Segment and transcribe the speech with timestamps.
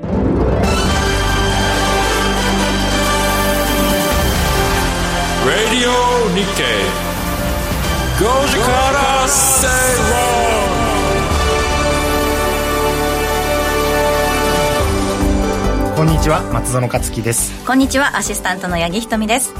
[0.00, 0.10] Radio
[6.34, 6.64] Nikkei.
[8.18, 9.68] 5時から正
[15.96, 19.54] こんにちは松園克樹ですこんにちはアシスタントの八木ひとみです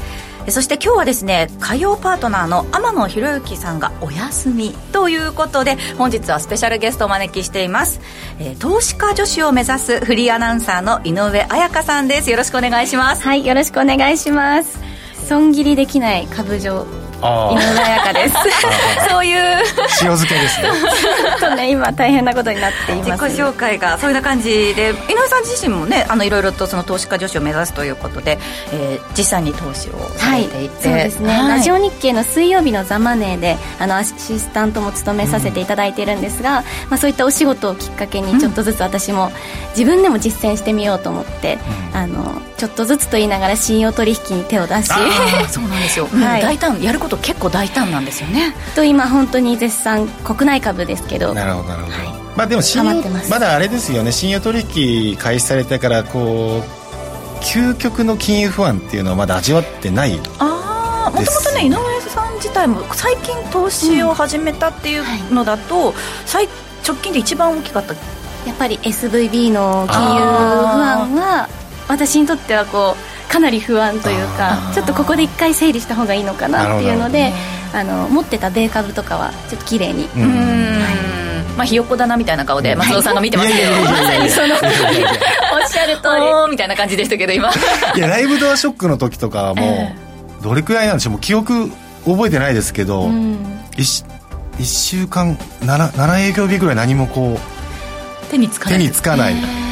[0.49, 7.99] そして今日はですね火曜パートナーの天野博之さんがお休みということで本日はスペシャルゲストをお招きしています、
[8.39, 12.29] えー、投資家女子を目指すフリーアナウンサーの井上彩香さんです。
[12.29, 13.23] よろしくお願いします。
[13.23, 14.79] はいよろしくお願いします。
[15.27, 17.04] 損切りできない株上。
[17.21, 18.35] 井上彩香です。
[19.09, 19.45] そういう。
[20.01, 20.69] 塩漬けですね。
[21.39, 23.23] とね今大変なことになっています。
[23.25, 28.37] 自己紹介がそういう感じで井上さん自身もねあのいろいろとその投資家女子を目指すということで、
[28.73, 39.31] えー、実際に投資をされていて、はい、そうですね、はい、ラジオ日経の水曜日の「ザ・マネーであのアシスタントも務めさせていただいているんですが、うん、まあ、そういったお仕事をきっかけにちょっとずつ私も
[39.69, 41.57] 自分でも実践してみようと思って、
[41.91, 44.89] うん、あのちょっとずつと言いながら信用取引に手を出し。
[45.49, 48.53] そうなんですよ、 はい、大胆やること結構大胆なんですよね。
[48.75, 51.33] と今本当に絶賛国内株ですけど。
[51.33, 54.11] なるほどなるほど、はい、まあでも信用まだあれですよね。
[54.11, 54.65] 信用取
[55.11, 61.65] 引開始されてからこう究極の金融不安っていうのはまだ味わってないああもともとね。
[61.65, 61.75] 井上
[62.09, 65.93] さん自体も最近投資を始めたっていうのだと、うん。
[65.93, 66.49] はい、
[66.85, 67.93] 直近で一番大きかった。
[68.47, 71.49] やっぱり SVB の金融不安は
[71.87, 77.33] 私にとってはこうかなり不安というかちょっとここで一回整理した方がいいのかなっていうので
[77.73, 80.07] あの持ってた米株とかはちょっと綺麗に。
[81.57, 84.61] まあひよっこだなみたいな顔で松尾さんが見てますけど、まさにそのおっ
[85.69, 87.49] しゃる通りみたいな感じでしたけど今。
[87.95, 89.93] いやライブドアショックの時とかはも
[90.41, 91.13] うどれくらいなんでしょう。
[91.13, 91.69] もう記憶
[92.05, 93.37] 覚えてないですけど、うん、
[93.77, 94.05] 1,
[94.57, 98.79] 1週間 7, 7営業日ぐらい何もこう手につかない。
[98.79, 99.64] 手につかない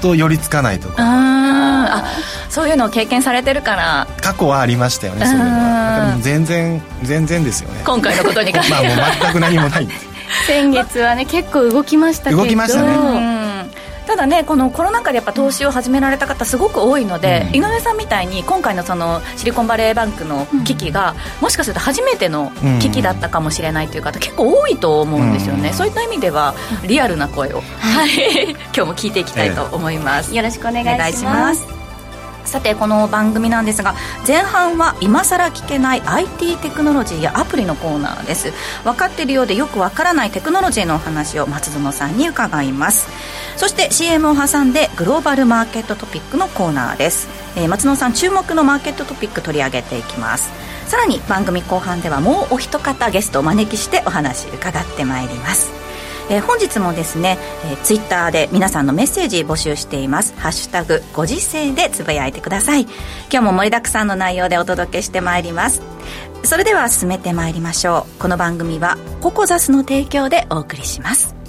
[0.00, 0.94] と寄りつかないとか。
[0.98, 2.04] あ
[2.48, 4.08] そういうのを経験されてるから。
[4.20, 7.82] 過去はありましたよねそういうのは全然全然ですよね。
[7.84, 8.74] 今回のことに関して。
[8.74, 9.88] まあもう全く何もない。
[10.46, 12.36] 先月はね結構動きましたけど。
[12.38, 13.29] 動きましたね
[14.10, 22.50] ただねこのコロナ禍でやっぱ投資を始められた方すごく多いので、うん、井上さんみたいに今回のそのシリコンバレーバンクの危機が、もしかすると初めての
[22.80, 26.54] 危機だったかもしれないという方結構多いと思うんですよね、うん、そういった意味では
[26.88, 31.80] リアルな声を、はい、 今日も聞いていきたいと思います、よろしくお願いします。
[32.44, 33.94] さてこの番組なんですが
[34.26, 38.52] 前半は今さら聞けない IT テクノロジーやアプリのコーナーです。
[38.82, 43.08] 分かっているようでよくわからないテクノロジーのお話を松園さんに伺います
[43.60, 47.28] そして CM を挟んでグローバルマーケットトピックのコーナーです、
[47.58, 50.50] えー、松野さん注目のマーケットトピック取り上げていきます。
[50.86, 55.70] さらに番組後半ではもうお一方ゲストをお招きしてお話伺ってまいります。
[56.30, 60.32] えー、本日もですね、えー、ツイッターで皆さんのメッセージ募集しています。
[60.38, 62.84] ハッシュタグご時世でつぶやいてください。
[62.84, 62.90] 今
[63.30, 65.82] 日も盛りだくさんの内容でお届けしてまいります。
[66.44, 68.22] それでは進めてまいりましょう。
[68.22, 71.39] この番組はココザスの提供でお送りします。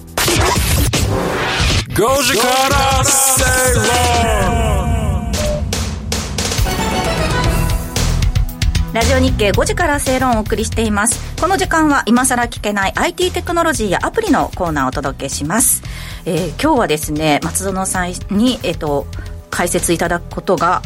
[1.94, 3.44] 5時から正
[3.76, 5.32] 論
[8.94, 11.36] ラジオ日経5時から正論をお送りしています。
[11.42, 15.84] この時間は今さら聞けない IT テクノロジーやアプリのコーナーをお届けします、
[16.26, 19.06] えー、今日はですね松園さんに、えーと、
[19.50, 20.82] 解説いただくことが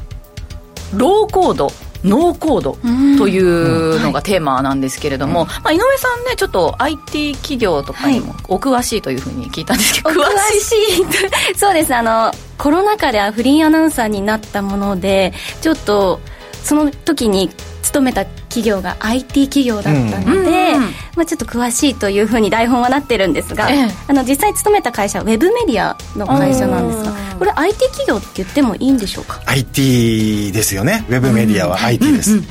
[0.91, 1.84] ローコード。
[2.05, 2.77] ノーコード
[3.17, 11.05] というのがテーマなんですけれども、まあ、井上さんねちょっと IT 企業とかにもお詳しいというふうに聞いたんですけど、はい、詳しい。
[11.57, 11.93] そうです。
[11.93, 16.21] あのコロナ禍ではフリーアナウンサーになったものでちょっと
[16.63, 17.49] その時に
[17.85, 20.81] 勤めた企業が IT 企業だったので、うん、
[21.15, 31.05] まあ、ちょっと詳しいというふうに台本はなってるんですが、ええ、あの実際勤めた会社はウェブメディアの会社なんですがこれ IT 企業って言ってもいいんでしょうか？IT ですよね。
[31.09, 32.41] ウェブメディアは IT です、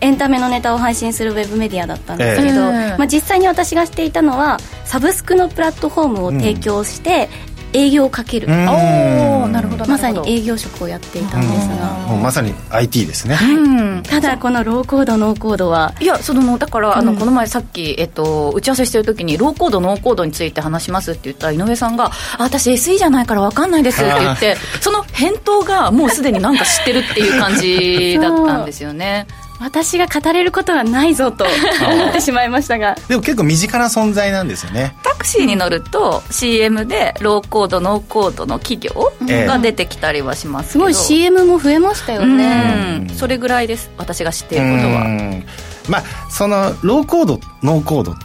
[0.00, 7.28] エンタメのネタを配信するウェブメディアだったんですけど、えまあ、実際に私がしていたのはサブスクのプラットフォームを提供して、
[7.72, 8.48] 営業をかける。
[8.48, 11.88] おなるほどまさに営業職をやっていたんですが。
[12.08, 22.06] もうまさに IT ですね、はい、ただこのローコードノーコードはいやそのだからあのこの前さっき、えっと、打ち合わせしてる時にローコードノーコードについて話しますって言ったら井上さんが
[22.38, 29.26] 「あ私 SE じゃないから分かんないです」って言ってその返答がもうすでになんか知ってるっていう感じだったんですよね
[29.60, 32.96] 私が語れることはないぞと思ってしまいましたが。
[33.08, 34.96] でも結構身近な存在なんですよね。
[35.02, 39.12] タクシーに乗ると CM でローコードノーコードの企業
[39.46, 43.08] が出てきたりはしますけど、すごい CM も増えましたよね。
[43.14, 45.42] それぐらいです私が知っていることは。
[45.88, 48.22] まあそのローコードノーコードって、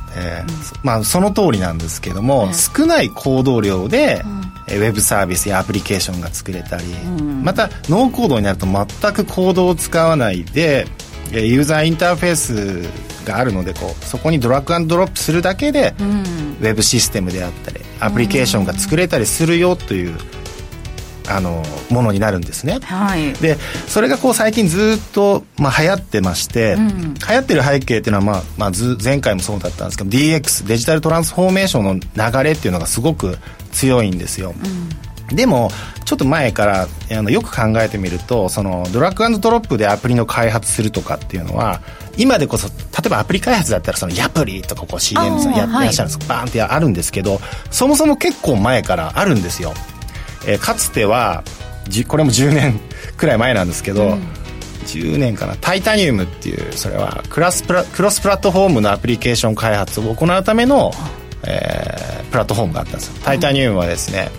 [0.84, 4.24] まあその通りなんですけども、少ない行動量で、
[4.68, 6.84] ウェブサービスやアプリケーションが作れたり、
[7.44, 10.88] またノーコードになると全くコードを使わないで
[11.42, 20.18] ユーザーインターフェースがあるのでこうそこにドラッグアンドドロップするだけで、ウェブシステムであったりアプリケーションが作れたりするよという
[21.28, 23.56] あのものになるんですね、はい、で
[23.88, 33.38] それがこう最近ずっと、まあ、流行ってまして、うん、流行ってる背景っていうのは、まあまあ、ず前回もそうだったんですけど DX デジタルトランスフォーメーションの流れっていうのがすごく
[33.72, 34.90] 強いんですよ、うん、
[35.30, 35.70] でも
[36.06, 41.82] ちょっと前からあのよく考えてみるとそのドラッグアンドドロップでアプリの開発するとかっていうのは
[42.18, 42.74] 今でこそ例
[43.08, 47.40] えばアプリ開発だったらそのヤプリとかこう CM さんやってらっしゃるんです、はい、バーンってあるんですけど
[47.72, 49.74] そもそも結構前からあるんですよ、
[50.46, 51.44] えー、かつては
[52.08, 52.80] これも10年
[53.18, 54.22] くらい前なんですけど、うん、
[54.84, 55.56] 10年かな。
[55.58, 60.92] タイタニウムっていうそれはクラスプラクロスプラットフォームのアプリケーション開発を行うための、
[61.46, 63.22] えー、プラットフォームがあったんですよ。
[63.24, 64.30] タイタニウムはですね、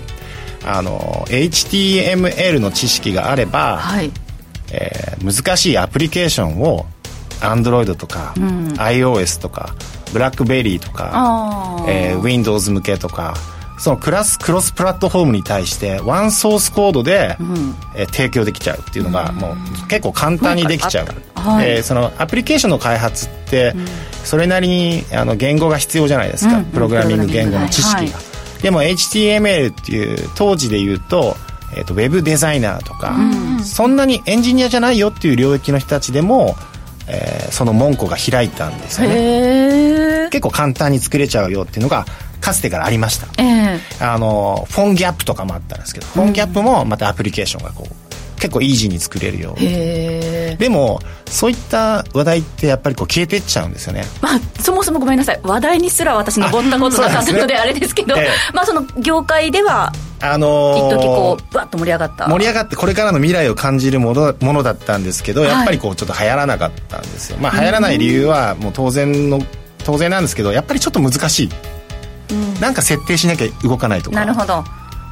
[0.66, 4.10] あの HTML の知識があれば、はい、
[4.72, 6.86] えー、難しいアプリケーションを
[7.40, 9.74] Android とか、うん、iOS とか
[10.12, 10.84] ブラックベリー。
[10.84, 13.34] とか、えー、Windows 向けとか
[13.78, 23.74] そのクラスクロスプラットフォームに対してワンソースコードで、うん、えー、提供できちゃうっていうのが、もう結構簡単にできちゃう、はい、えー、そのアプリケーションの開発って、
[24.24, 28.33] それなりにあの言語が必要じゃないですか、うん、プログラミング言語の知識が、はい、
[28.64, 31.36] でも HTML っていう当時で言うと,、
[31.76, 36.56] えーと、ウェブデザイナーとか、うん、そんなにエンジニアじゃないよっていう領域の人たちでも
[37.06, 40.28] えー、その門戸が開いたんですよね。
[40.30, 42.06] 結構簡単に作れちゃうよっていうのが
[42.40, 48.03] かつてからありました、えー、あのフォンギャップとかもあったんですけど、フォンギャップもまたアプリケーションがこう
[48.44, 49.60] 結構イージーに作れるよう
[50.58, 55.40] でもそういった話題ってやっぱりこう消えていっちゃうんですよね、まあ、そもそもごめんなさい。
[55.42, 62.28] 話題にすら私登ったことなかったのであれですけど、 えまあその業界ではあのー、一時こうぶわっと盛り上がった。
[62.28, 69.40] 盛り上がってこれからの未来を感じるものものだったんですけどやっぱりこうちょっと流行らなかったんですよ、まあ流行らない理由はもう当然の
[69.86, 71.48] 当然なんですけどやっぱりちょっと難しい。
[72.60, 74.16] なんか設定しなきゃ動かないとか。
[74.16, 74.62] なるほど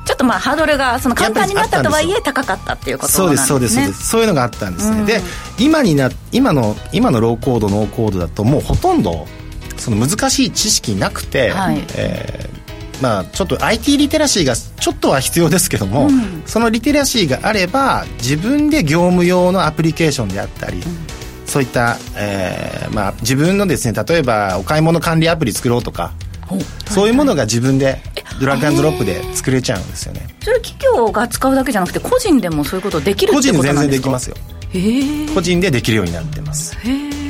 [0.04, 3.46] ちょっとまあハードルがその簡単になったとはいえ高かったっていうことなんですね。
[3.46, 4.08] そうですそうです。
[4.08, 5.20] そういうのがあったんですね、うん、で
[5.58, 9.26] 今にな今の今のローコードノーコードだともうほとんど
[9.76, 20.82] その難しい知識なくて、はい、えー、まあ、ちょっと IT リテラシーがちょっとは必要ですけども、うん、そのリテラシーがあれば自分で業務用のアプリケーションであったり、うん、
[21.46, 26.12] そういった、えーまあ、自分のですね例えばお買い物管理アプリ作ろうとか
[26.88, 28.00] そういうものが自分で
[28.40, 30.26] ドラッグアンドロップで作れちゃうんですよね。
[30.40, 33.62] それ企業が使うだけじゃなくて個人でもそういうことできるってことなんですか？
[33.62, 34.36] 個人全然できますよ。
[35.34, 36.76] 個人でできるようになってます。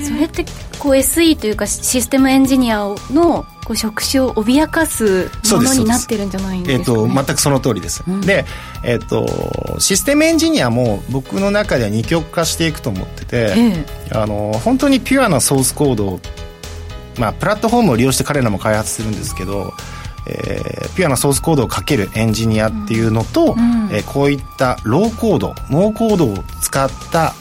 [0.02, 0.44] それって
[0.78, 8.44] こう SE というかシステムエンジニアのこう職種を脅かすものになってるんじゃないんですか、ね、えーと、全くその通りです、うん、で、
[8.84, 16.20] えーと、システムエンジニアも僕の中では二極化していくと思ってて、えー、あの本当にピュアなソースコード
[17.19, 19.75] まあ、プラットフォームを利用して彼らも開発するんですけど、
[20.27, 27.35] えー、ピュアなソースコードをかけるエンジニアっていうのと、うん、えー、こういったローコードノーコードを使った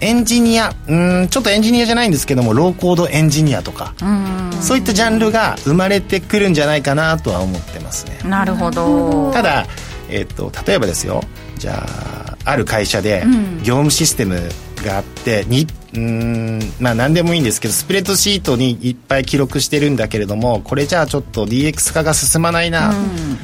[0.00, 8.18] エンジニアうんちょっとエンジニアじゃないんですけどもローコードエンジニアとか、うそういったジャンルが生まれてくるんじゃないかなとは思ってますね。
[8.24, 9.30] なるほど。
[9.32, 9.66] ただ、
[10.08, 11.22] えーと、と例えばですよ。
[11.56, 13.24] じゃあある会社で
[13.62, 14.40] 業務システム
[14.84, 16.60] があってにうん。
[16.80, 23.38] まあ何でもいいんですけどスプレッドシートにいっぱい記録してるんだけれどもこれじゃあちょっと DX 化が進まないな、うん、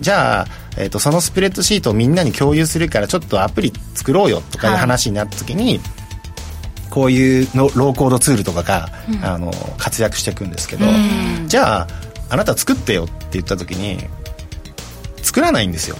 [0.00, 0.46] じゃあ、
[0.76, 10.84] えーと、そのスプレッドシートをみんなに共有するからちょっとアプリ作ろうよとかいう話になった時に、はい、こういうのローコードツールとかが、うん、あの活躍していくんですけど、
[11.46, 11.88] じゃあ
[12.30, 13.98] あなた作ってよって言った時に
[15.22, 15.96] 作らないんですよ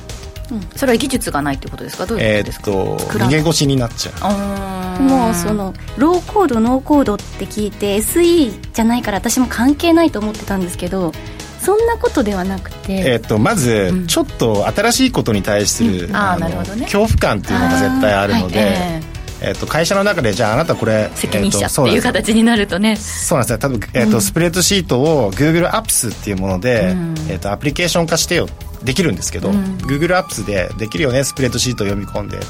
[0.51, 2.07] うん、それは技術がないってことですか？
[2.07, 5.03] どういうことですか、えー、っと逃げ腰になっちゃう。
[5.03, 11.13] もうそのローコードノーコードって聞いて SE じゃないから私も関係ないと思ってたんですけど
[11.61, 22.97] そんなことではなくて、えー、っとまず、ちょっと新しいことに対する、うん、あの、ね、恐怖感っていうのが絶対あるので、はいえーえー、と会社の中でじゃああなたこれ責任者っていう形になるとね。
[22.97, 28.47] そうなんですね例えば、えーとスプレッドシートを Google アップスっていうもので、うん、えー、とアプリケーション化してよ
[28.85, 32.41] できるんですけど、うん、Google アップスでできるよねスプレッドシートを読み込んで。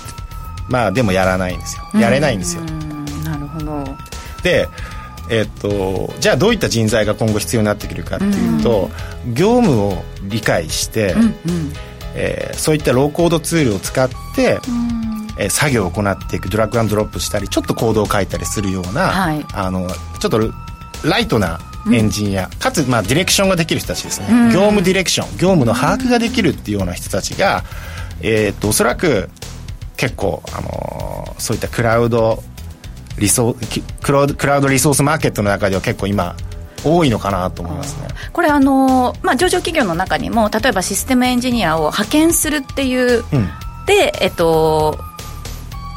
[0.69, 2.00] まあでもやらないんですよ。
[2.00, 2.62] やれないんですよ、
[3.25, 3.85] なるほど。
[4.43, 4.69] で
[5.31, 8.91] えっと、じゃあどういった人材が今後必要になってくるかっていうと、
[9.26, 11.33] うん、業務を理解して、うんうん、
[12.14, 19.88] えー、そういったローコードツールを使って、うん、えー、作業を行っていくドラッグアンドロップしたりちょっとコードを書いたりするような、はい、あの
[20.19, 20.53] ちょっと
[21.09, 21.59] ライトな
[21.93, 25.31] エンジニア、かつ、まあ、ディレクションができる人たちですね、業務ディレクション。
[25.33, 27.64] 業務の把握ができるっていうような人たちが、
[28.21, 29.29] えー、っとおそらく
[29.97, 32.43] 結構、あのー、そういったクラウド
[33.19, 33.57] リソ
[34.03, 36.35] クラウドクラウドリソースマーケットの中では結構今
[36.85, 38.09] 多いのかなと思いますね。
[38.33, 43.49] これあの、まあ、上場企業の中にも例えばシステムエンジニアを派遣するっていう、うん、
[43.87, 44.99] でえっと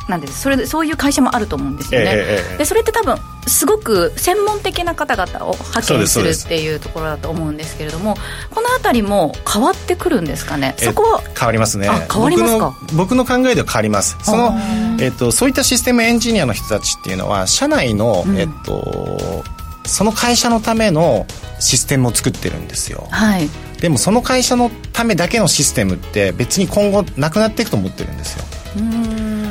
[0.07, 8.15] なんでそれそういう会社もあると思うんですよね、えー、でそれって多分すごく専門的な方々を派遣するっていうところだと思うんですけれども
[8.49, 10.75] この辺りも変わってくるんですかね？
[10.77, 11.89] そこは変わりますね。
[12.11, 12.73] 変わりますか？
[12.95, 14.17] 僕の考えでは変わります。
[14.23, 14.57] その、
[14.99, 19.43] えっと、そういったシステムエンジニアの人たちっていうのは社内の、うん、えっと、
[19.85, 21.25] その会社のための
[21.59, 23.49] システムを作ってるんですよ、はい、
[23.81, 28.45] でもその会社のためだけのシステムって別に今後なくなっていくと思ってるんですよ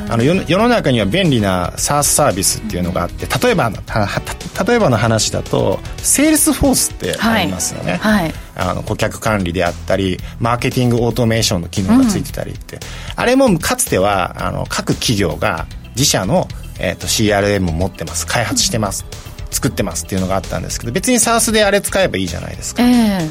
[0.09, 8.23] あの世の中には便利な SARS サービスっていうのがあって例えば例えばの話だとセールスフォースってありますよね、はい。
[8.23, 12.81] はい、あの顧客管理であったりマーケティングオートメーションの機能がついてたりって、うん、
[13.15, 16.47] あれもかつてはあの各企業が自社の、
[16.79, 18.25] えーと、CRM を持ってます。
[18.27, 19.05] 開発してます、
[19.45, 23.29] うん、作ってますっていうのがあったんですけど別に SARS であれ使えばいいじゃないですか、えー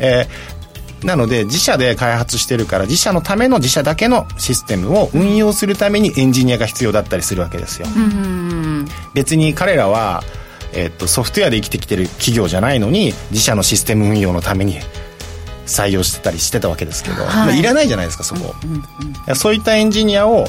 [0.00, 0.57] えー
[1.04, 7.86] なので自社で開発してるから自社のための自社だけのシステムを運用するためにエンジニアが必要だったりするわけですよ。
[9.14, 10.22] 別に彼らは、
[10.72, 14.78] えー、っとソフトウェアで生きてきてる企業じゃないのに自社のシステム運用のために
[15.66, 17.26] 採用してたりしてたわけですけど、はい。
[17.26, 18.82] まあ、いらないじゃないですかそこ、うんうん
[19.28, 20.46] うん、そういったエンジニアを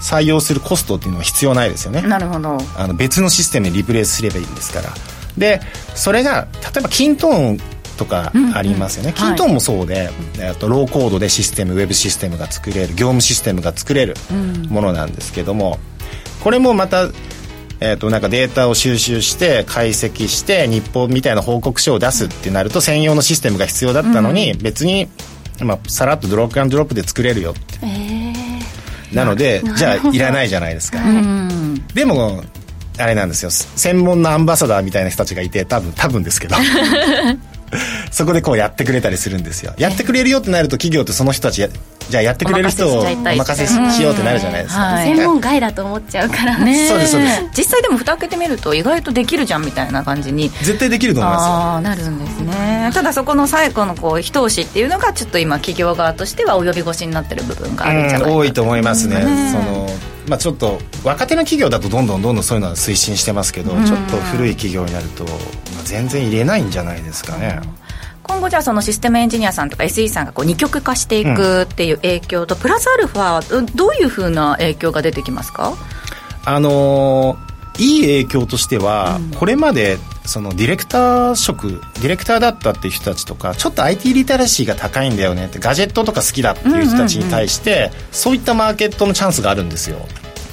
[0.00, 2.02] 採用するコストっていうのは必要ないですよね。
[2.02, 2.58] なるほど。
[2.76, 4.90] あの別のシステムにリプレイスすればいいんですから。
[5.38, 5.60] で
[5.94, 7.60] それが例えばキントーン
[7.96, 14.14] とかありますよね、うんうん、キントーンもそうで、はい、とローコードでシステムウェブシステムが作れる業務システムが作れる
[14.68, 15.78] ものなんですけども、
[16.42, 17.08] これもまた
[17.80, 25.08] えー、となんかデータを収集して解析して日報みたいな報告書を出すってなると専用のシステムが必要だったのに、別に、
[25.60, 30.98] まあ、さらっとドロップアンドロップで作れるよって、えー、なのでじゃあいらないじゃないですか、
[31.94, 32.42] でも
[32.98, 33.50] あれなんですよ。
[33.50, 36.56] 専門のアンバサダーみたいな人たちがいて多分多分ですけど
[38.10, 39.74] そこでこうやってくれたりするんですよ。
[39.78, 41.66] やってくれるよってなると企業ってその人たち
[42.08, 46.58] じゃあやってくれる人をお任せしようってなるじゃないですか、専門外だと思っちゃうから。
[46.58, 46.88] ね。
[46.88, 47.42] そうですそうです。
[47.56, 50.50] 実際でも蓋開けてみると意外とできるじゃんみたいな感じに。
[50.62, 51.48] 絶対できると思いますよ。
[51.48, 52.90] ああなるんですね。
[52.94, 59.16] ただそこの最後のこう一押しっていうのがちょっと今企業側としては及び腰になってる部分があるんじゃないか多いと思いますね、
[59.52, 59.88] その
[60.28, 65.34] まあ、ちょっと若手の企業だとどんどんどんどんそういうのは推進してますけど、ちょっと古い企業になると、まあ、
[65.86, 67.60] 全然入れないんじゃないですかね。
[68.22, 75.74] 今後じゃあそのシステムエンジニアさんとか SE さんがこう二極化していくっていう影響と、プラスアルファどういうふうな影響が出てきますか？
[76.44, 89.98] あのー、いい影響としては、うん、これまでそのディレクター職ディレクターだったっていう人たちとかちょっと IT リテラシーが高いんだよねってガジェットとか好きだっていう人たちに対して、そういったマーケットのチャンスがあるんですよ。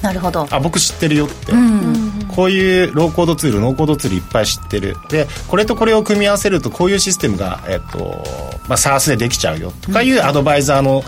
[0.02, 0.46] なるほど。
[0.50, 4.96] あ僕知ってるよって、うん、こういうローコードツールノーコードツールいっぱい知ってる。
[5.08, 8.24] でこれとこれを組み合わせるとこういうシステムが、えっと
[8.68, 9.72] まあ、SARS でできちゃうよ。
[9.82, 11.04] とかいうアドバイザーの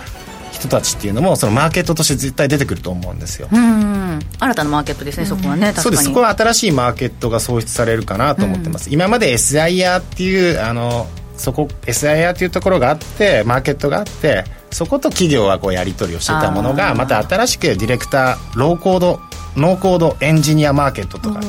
[0.53, 6.05] 人たちっていうのもそのマーケットとして絶対出てくると思うんですよ、うん、新たなマーケットですね、そこはねそうです。
[6.05, 11.07] そこは新しいマーケットが創出されるかなと思ってます、今まで SIR っていうあの
[11.37, 19.21] そこ SIR っていうところがあってマーケットがあってそこと企業はこうやり取りをしてたものがまた新しくディレクターローコード
[19.57, 21.41] ノーコードエンジニアマーケットとか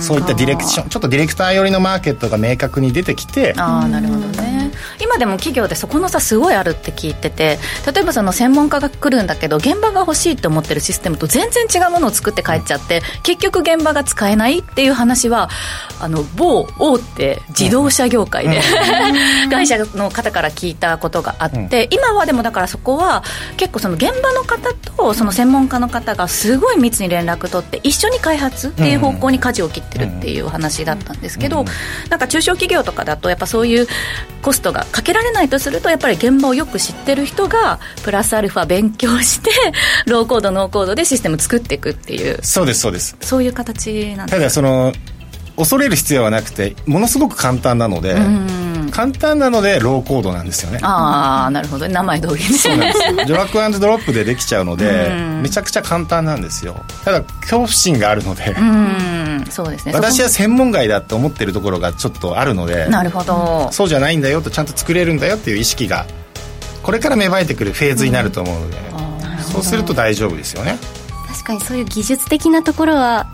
[0.00, 7.58] そういったディレクションちょっとディレクター寄りのマーケットが明確に出てきてああなるほどね今でも企業でそこの差すごいあるって聞いてて
[7.92, 15.48] 例えばその専門家が来るんだけど現場が欲しいって思ってるシステムと全然違うものを作って帰っちゃって結局現場が使えないっていう話は
[16.00, 18.60] あの某大手自動車業界で、
[19.44, 23.22] うん、 会社の方から聞いたことがあって、うん、今はでもだからそこは
[23.56, 31.64] 結構その現場の方とその専門家の方がすごい密に連絡取って一緒に開発っていう方向に舵を切ってるっていう話だったんですけど、
[32.08, 33.86] なんか中小企業とかだとやっぱそういう
[34.42, 39.50] コストがかけられないとするとやっぱり現場をよく知ってる人がプラスアルファ勉強して
[40.06, 42.38] ローコードノーコードでシステム作っていくっていう。
[42.42, 43.16] そうですそうです。
[43.20, 44.38] そういう形なんです。
[44.38, 44.92] ただその
[45.56, 48.14] 恐れる必要はなくてものすごく簡単なので、
[48.92, 50.78] 簡単なのでローコードなんですよね。
[50.82, 51.88] ああなるほど。
[51.88, 52.40] 名前通りね。
[52.40, 55.10] そうなんです ドラッグドロップでできちゃうので
[55.42, 56.84] めちゃくちゃ簡単なんですよ。
[57.04, 58.54] ただ恐怖心があるので
[59.50, 59.92] そうですね。
[59.94, 63.68] 私は専門外だと思ってるところがちょっとあるのでなるほど。
[63.72, 66.06] そうじゃないんだよとちゃんと作れるんだよっていう意識が
[66.82, 68.76] これから芽生えてくるフェーズになると思うので、
[69.42, 70.78] そうすると大丈夫ですよね。
[71.28, 73.26] 確かにそういう技術的なところは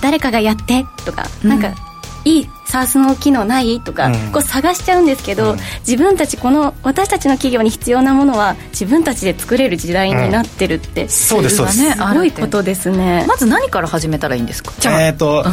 [0.00, 1.60] 誰かがやってとか、うん、なん。
[1.60, 1.72] か
[2.24, 3.80] いい SARS の機能ない？
[3.80, 5.56] とか、こう探しちゃうんですけど、
[5.86, 11.92] 自分たちこの私たちの企業に必要なものは自分たちで作れる時代になってるって、そうですそうです。
[11.92, 13.24] すごいことですね。
[13.28, 14.72] まず何から始めたらいいんですか？
[15.00, 15.44] えっ、と、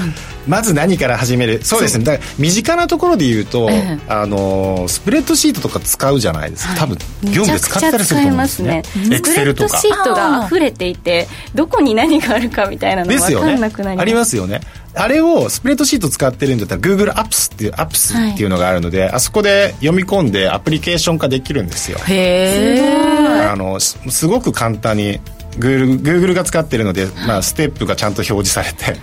[0.47, 1.63] まず何から始める？
[1.63, 2.05] そうですね。
[2.05, 3.69] だから身近なところで言うと、
[4.07, 8.83] あのスプレッドシートとか使うじゃないですか、多分業務で使ったりすると思うんですね。
[9.11, 9.77] エクセルとか。
[9.77, 14.61] スプレッドシートが溢れていてどこに何があるかみたいなのが分かんなくなります、ありますよね。
[14.93, 21.97] あれをスプレッドシート使ってるんだったら Google Apps っていう Apps っていうのがあるので、はい、あそこで読み込んでアプリケーション化できるんですよ。
[22.07, 25.19] へえあのすごく簡単に
[25.57, 28.99] Google, Google が使ってるので、まあ、ステップがちゃんと表示されて、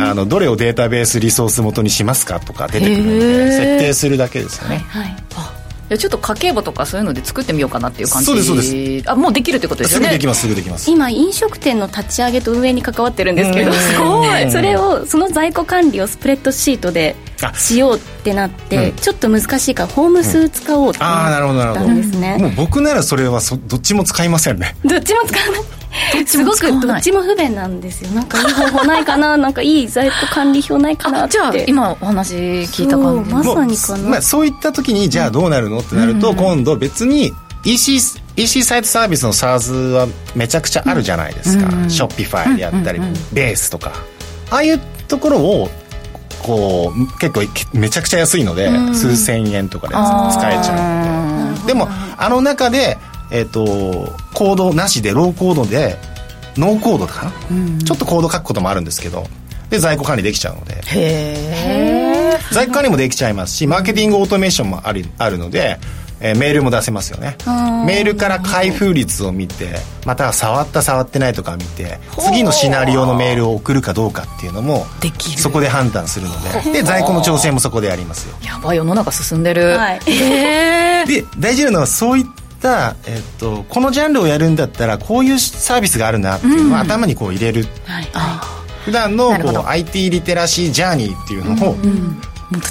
[0.00, 8.26] あのどれをデータベースリソース元にしますかとか出てくるので設定するだけですよね、はい、はいちょっと家計簿とかそういうので作ってみようかなっていう感じ。
[8.26, 9.10] そうですそうです。
[9.10, 10.06] あもうできるってことですよね。
[10.06, 10.90] すぐできますすぐできます。
[10.90, 14.50] 今飲食店の立ち上げと運営に関わってるんですけどすごい。
[14.50, 17.16] それをその在庫管理をスプレッドシートで
[17.54, 24.76] しようってなって、うん、ちょっと難しいからホーム数使おうって思ったんですね、もう僕ならそれはそどっちも使いませんね。
[24.84, 25.62] どっちも使わない
[26.26, 28.10] すごくどっちも不便なんですよ。
[28.10, 31.32] なんかいい方法ないかな なんかいい在庫管理表ないかなって。
[31.32, 33.30] じゃあ今お話聞いた感じ。
[33.32, 37.32] まさにかな、まあ、そういった時にじゃあどうなるのってなると、うん、今度別に
[37.64, 37.98] EC,
[38.36, 43.92] EC サイトサービスの SARS はめちゃくちゃあるじゃないですか、うん、ショッピファイであったり、うんうん、ベースとか。
[44.50, 45.70] ああいうところを
[46.42, 52.98] こう結構めちゃくちゃ安いので、数千円とかで使えちゃうのででもあの中で
[53.34, 55.96] えっ、ー、とコードなしでローコードで
[56.56, 59.26] ノーコードかな、うん、ちょっとコード書くこともあるんですけど
[59.70, 60.76] で在庫管理できちゃうので。
[60.76, 65.78] へえ在庫管理もできちゃいますしマーケティングオートメーションもあるあるので
[66.20, 67.36] えー、メールも出せますよね。
[67.86, 69.74] メールから開封率を見て
[70.06, 74.86] または触った触ってないとか見て次のシナリオのメールを送るかどうかっていうのも
[75.36, 76.72] そこで判断するので。
[76.72, 78.36] で在庫の調整もそこでやりますよ。
[78.42, 80.00] やばい世の中進んでる、はい、
[81.06, 82.43] で大事なのはそういった、
[83.06, 88.04] えっと、このジャンルをやるんだったらこういうサービスがあるなっていうのを頭にこう入れる、はい。
[88.12, 88.42] は
[88.80, 91.76] い、普段のこう IT リテラシージャーニーっていうのを、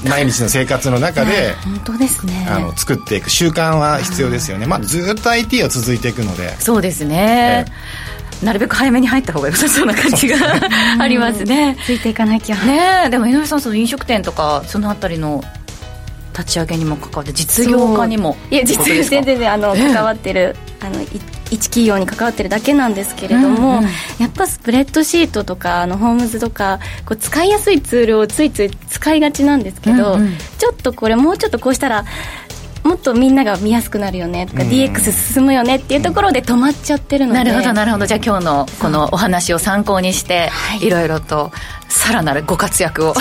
[0.08, 2.48] 毎日の生活の中で本当ですね。
[2.50, 6.60] あの作っていく習慣は必要ですよね、まあ、ずっと IT は続いていくので。
[6.60, 7.66] そうですね、
[8.42, 10.38] えー、なるべく早めに入った方が良さそうな感じが
[11.00, 11.78] ありますね。
[11.86, 12.56] ついていかなきゃ。
[12.56, 15.44] ねでも井上さんその飲食店とかそのあたりの
[16.38, 21.02] 立ち上げにも関わって実業家にもいや実は全然あの関わってる、あの
[21.54, 32.06] 一企業に関わってるだけなんですけれども、うんうん、やっぱスプレッドシートとかあのホームズとかこう使いやすいツールをついつい使いがちなんですけど、うんうん、ちょっとこれもうちょっとこうしたら
[32.84, 37.38] もっとみんなが見やすくなるよねとか、うん、DX 進むよねっていうところで止まっちゃってるので。
[37.40, 38.06] なるほどなるほど。
[38.06, 41.52] じゃあ今日のこのお話を参考にして、はい、いろいろと
[41.88, 43.14] さらなるご活躍を。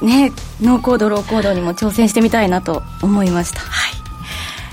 [0.00, 3.60] ねノーコードローコードにも挑戦してみたいなと思いました。
[3.60, 3.92] はい。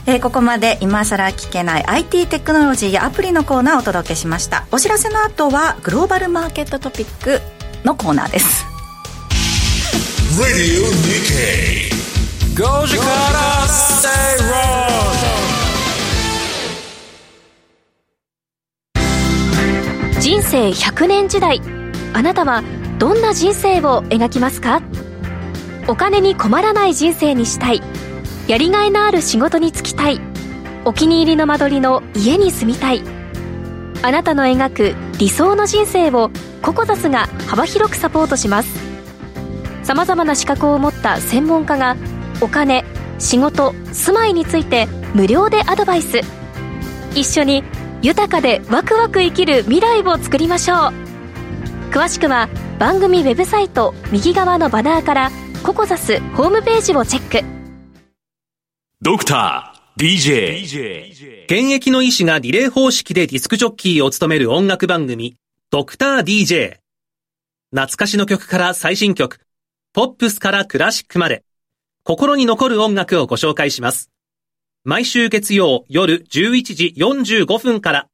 [0.08, 4.66] えー、ここまで今さら聞けない IT テクノロジーやアプリのコーナーをお届けしました。
[4.72, 7.42] お知らせの後はグローバルマーケットトピック
[7.84, 8.66] のコーナーです
[10.40, 11.94] 「Radio Nikkei」
[12.56, 14.08] 5時から正
[20.14, 21.60] 論人生100年時代
[22.14, 22.64] あなたは
[22.98, 24.82] どんな人生を描きますか？
[25.90, 27.82] お金に困らない人生にしたい。
[28.48, 30.22] やりがいのある仕事に就きたい。
[30.86, 33.04] お気に入りの間取りの家に住みたい。
[34.02, 38.80] あなたの描く理想の人生をココザスが幅広くサポートします。
[39.84, 41.98] さまざまな資格を持った専門家が
[42.42, 42.86] お金
[43.20, 46.22] 仕事住まいについて無料でアドバイス。
[47.16, 47.64] 一緒に
[48.02, 50.78] 豊かでワクワク生きる未来を作りましょう。
[51.92, 55.32] 詳しくは番組ウェブサイト右側のバナーから
[55.64, 57.46] ココザスホームページをチェック。
[59.02, 65.38] ドクター DJ 現役の医師がリレー方式でディスクジョッキーを務める音楽番組
[65.72, 66.80] ドクター DJ
[67.72, 69.40] 懐かしの曲から最新曲
[69.94, 71.45] ポップスからクラシックまで
[72.08, 74.12] 心に残る音楽をご紹介します。
[74.84, 78.08] 毎週月曜夜11時45分から。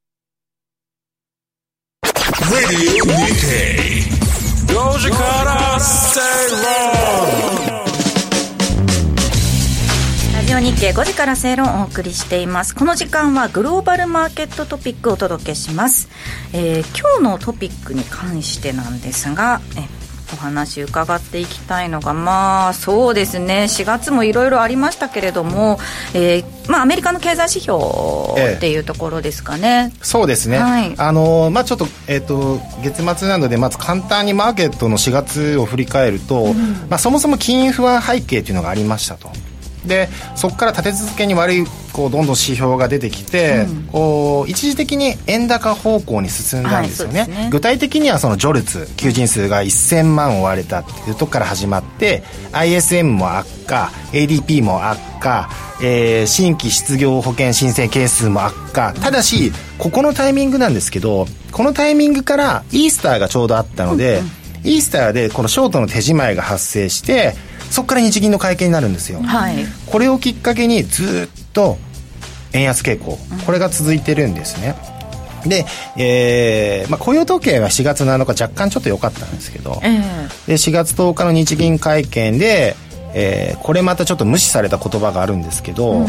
[10.32, 12.74] ラジオ日経5時から正論をお送りしています。
[12.74, 16.08] この時間はグローバルマーケットトピックをお届けします、
[16.54, 20.01] えー、今日のトピックに関してなんですがえ
[20.32, 23.64] お話伺っていきたいのがまあそうですね。
[23.64, 25.78] 4月もいろいろありましたけれども、
[26.14, 36.56] えーまあ、アメリカの経済指標っていうところですかね、ええ、そうですね、はい、あのまあ、ちょっと,、えーと、月末なのでまず簡単にマーケットの4月を振り返ると、うん、
[36.88, 39.31] まあ、そもそも金融不安背景というのがありましたと。
[39.86, 47.20] でそこから立て続けに悪いこうどんどん指標が出てきて、うん、こう一時的に円高方向に進んだんですよね。
[47.20, 55.50] はいね、具体的にはその序列求人数が1000万を割れたっていうとこから始まって ISM も悪化 ADP も悪化、
[55.82, 58.94] えー、新規失業保険申請件数も悪化。
[58.94, 64.30] ただしここのタイミングなんですけどこのタイミングからイースターがちょうどあったので、うんうん、
[64.64, 67.34] イースターでこのショートの手仕まいが発生して
[67.70, 71.78] そこから日銀の会見になるんですよ、はい、これをきっかけにずっと
[72.52, 73.18] 円安傾向。
[73.46, 74.76] これが続いてるんですね、
[75.46, 75.64] で、
[75.96, 82.76] えーまあ、雇用統計は4月7日若干ちょっと良かったんですけど、えー、で4月10日の日銀会見で、
[83.14, 86.06] えー、これまたちょっと無視された言葉があるんですけど、うん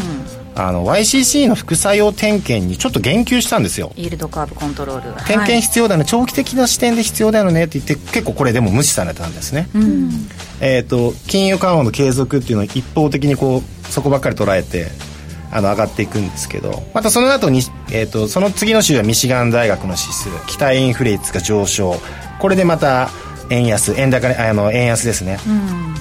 [0.55, 3.91] あの YCC の副作用点検にちょっと言及したんですよ。
[3.95, 5.25] イールドカーブコントロール。
[5.25, 10.09] 点検必要だね、はい、長期的な視点で必要だよねって言って結構これでも無視されたんですね、うん、
[10.61, 14.87] えっ、ー、と金融緩和の継続っていうのを一方的にこうそこばっかり捉えて
[15.51, 16.83] あの上がっていくんですけど。
[16.93, 17.61] またその後に、
[17.91, 20.29] えーと、その次の週はミシガン大学の指数。
[20.47, 21.95] 期待インフレ率が上昇。
[22.39, 23.09] これでまた
[23.49, 25.95] 円安円高あの円安ですね、うん、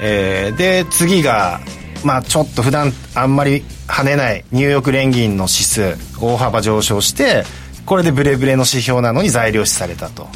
[0.00, 1.60] えー、で次が
[2.04, 7.44] まあ、ちょっと普段あんまり跳ねないニューヨーク連銀の指数大幅上昇して
[7.86, 10.28] これでブレブレの指標なのに材料視されたと。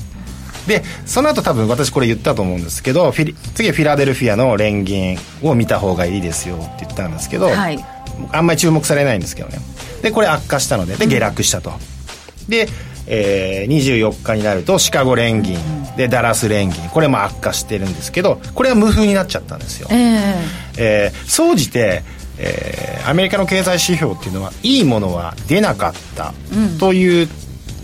[0.66, 3.33] でその後多分私これ言ったと思うんですけど次
[3.68, 7.85] はフィラデルフィアの連銀を見た方がいいですよって言ったんですけど、はい、
[8.31, 9.59] あんまり注目されないんですけどね。
[10.03, 12.68] でこれ悪化したのでで下落したと、うん、で、
[13.07, 15.59] えー、24日になるとシカゴ連銀、
[15.97, 16.88] でダラス連銀。
[16.88, 20.37] これも悪化してるんですけどこれは無風になっちゃったんですよ、えー
[20.79, 22.03] えー、総じて
[22.38, 26.33] えー、アメリカの経済指標っていうのはいいものは出なかった
[26.81, 27.29] という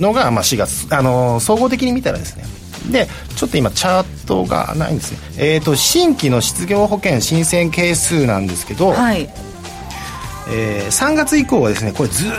[0.00, 2.44] のが、まあ、4月、あのー、総合的に見たらですね。
[2.90, 5.18] でちょっと今チャートがないんですね。
[5.36, 9.28] えっ、ー、と新規の失業保険申請係数なんですけど、はい、
[10.50, 12.30] えー、3月以降はですねこれずっ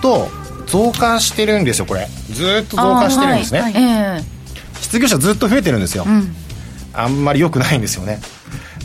[0.00, 0.28] と
[0.72, 2.08] 増加してるんですよこれ。
[2.30, 4.24] ずっと増加してるんですね、はいはい、
[4.80, 6.34] 失業者ずっと増えてるんですよ、うん、
[6.94, 8.20] あんまり良くないんですよね。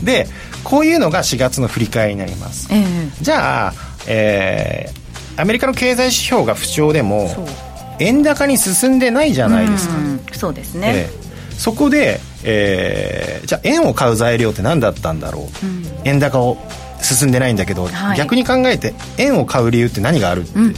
[0.02, 0.26] で
[0.64, 3.72] こういうのが4月の振り返りになります、えー、じゃあ、
[4.06, 7.28] えー、アメリカの経済指標が不調でも
[7.98, 9.94] 円高に進んでないじゃないですか、
[10.34, 16.58] そうですね、えー、そこで、えー、じゃあ円を買う材料って何だったんだろう、うん、円高を
[17.00, 20.72] 進んでないんだけど、はい、逆に考えて円を買う理由って何があるって、うんうん、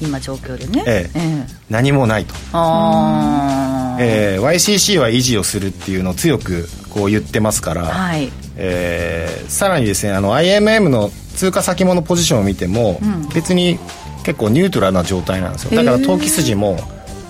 [0.00, 1.18] 今状況でね、ええ。
[1.18, 2.34] え何もないと。
[2.52, 8.30] あ、えー、YCC は維持をするっていうのを強くこう言ってますから、はい。
[8.56, 13.78] えー、さらにですねあの IMM の通貨先物ポジションを見ても、うん、別に
[14.24, 15.82] 結構ニュートラルな状態なんですよ。
[15.82, 16.78] だから投機筋も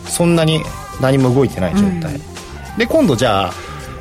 [0.07, 0.61] そんなに
[1.01, 2.21] 何も動いてない状態、うん、
[2.79, 3.55] で今度じゃあ、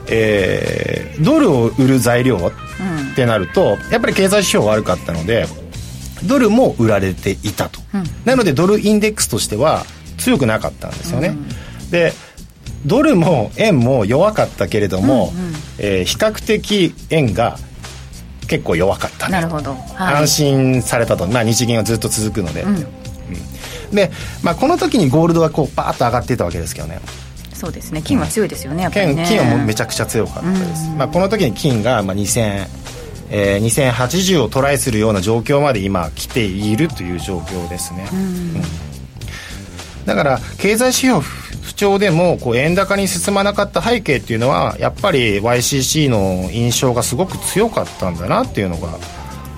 [0.09, 5.45] えー、ドルを売る材料ってなるとやっぱり経済指標悪かったので
[6.25, 9.83] ドルも売られていたと、うん、なのでドルインデックスとしては
[10.17, 11.35] 強くなかったんですよね、
[11.91, 12.13] で
[12.85, 17.57] ドルも円も弱かったけれども、うんうん、えー、比較的円が
[18.47, 22.75] 結構弱かったなるほど、はい、安心されたと、まあ、日銀はずっと続くので、うん。
[22.75, 24.11] うん、で、
[24.43, 26.99] まあ、この時にゴールドはこうバーッと上がっていたわけですけどね。
[27.53, 28.01] そうですね。
[28.01, 30.91] 金は強いですよね、うん、金金はめちゃくちゃ強かったです、うん。
[30.93, 32.67] うん、まあ、この時に金がまあ2000
[33.29, 38.61] えー、2080をトライするような状況まで今来ているという状況ですね、うん、うん、
[40.05, 41.21] だから経済指標
[41.79, 48.99] 調でもこう円高に進まなかった背景っていうのはやっぱり YCC の印象がすごく強かったんだなっていうのが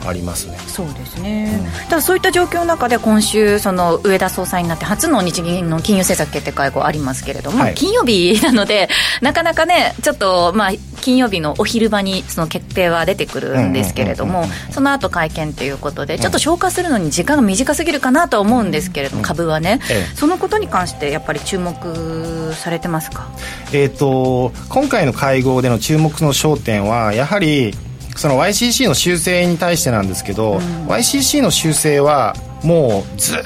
[0.05, 0.57] ありますね。
[0.67, 8.89] そうですね、うん、ただそういった状況の中で今週その上田総裁になって初の日銀の金融政策決定会合ありますけれども、はい、金曜日なので
[9.21, 23.27] なかなかねちょっとまあ金曜日のお昼場にその決定は出てくるんですけれどもその後会見ということでちょっと消化するのに時間が短すぎるかなとは思うんですけれども、株はね、ええ、そのことに関してやっぱり注目されてますか？
[23.73, 27.73] えっ、と今回の会合での注目の焦点はやはり
[28.15, 33.39] その YCC の修正に対してなんですけど、うん、YCC の修正はもうずっ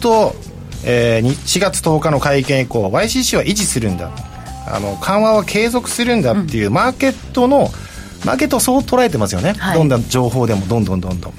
[0.00, 0.34] と、
[0.84, 4.10] えー、4月10日の会見以降 YCC は維持するんだ。
[4.70, 7.70] あの緩和は継続するんだっていう、マーケットの
[8.26, 11.34] マーケットをそう捉えてますよね、はい、どんどん情報でもどんどんどんどん。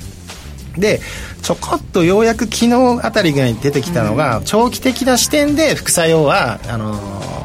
[0.77, 1.01] で
[1.41, 6.93] ちょこっとようやく昨日あたりぐらいに出てきたのが、うん、長期的な視点で副作用はあの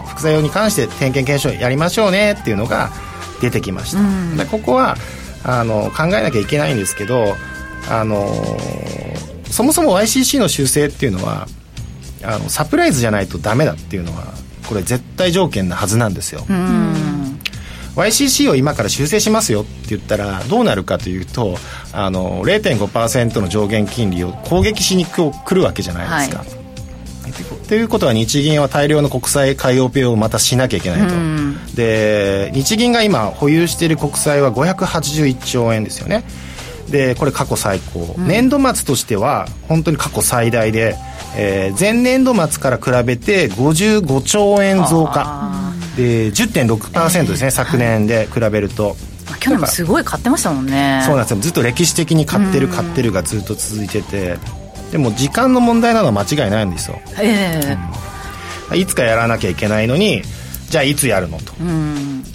[0.07, 2.91] 副作用に関して点検検証やりましょうねっていうのが
[3.41, 4.97] 出てきました、うん、でここは
[5.45, 7.35] あの考えなきゃいけないんですけど
[7.89, 8.27] あの
[9.51, 11.47] そもそも YCC の修正っていうのは
[12.23, 14.25] あのサプライズじゃないとダメだっていうのは
[14.69, 17.39] これ絶対条件なはずなんですよ、うん。
[17.97, 21.57] YCC を今から修正しますよって言ったらどうなるかというと
[21.93, 26.39] あの0.5%の上限金利を攻撃しに来るわけじゃないですか。
[26.39, 26.65] はい
[27.69, 36.25] ということは日銀は大量の国債買いオペをまたしなきゃいけないと、で日銀が今保有している国債は581兆円ですよね。
[36.91, 40.97] でこれ過去最高、うん、年度末としては本当に過去最大で、
[41.37, 45.73] えー、前年度末から比べて55兆円増加。
[45.97, 48.97] で10.6%ですね、えー、昨年で比べると。
[49.41, 51.03] 去年もすごい買ってましたもんね。
[51.05, 51.41] そうなんですよ。
[51.41, 54.37] ずっと歴史的に買ってる買ってるがずっと続いてて
[54.95, 57.77] でも時間の問題なのは間違いないんですよ、ええ。
[58.71, 60.23] ーうん、いつかやらなきゃいけないのに
[60.69, 61.53] じゃあいつやるのと、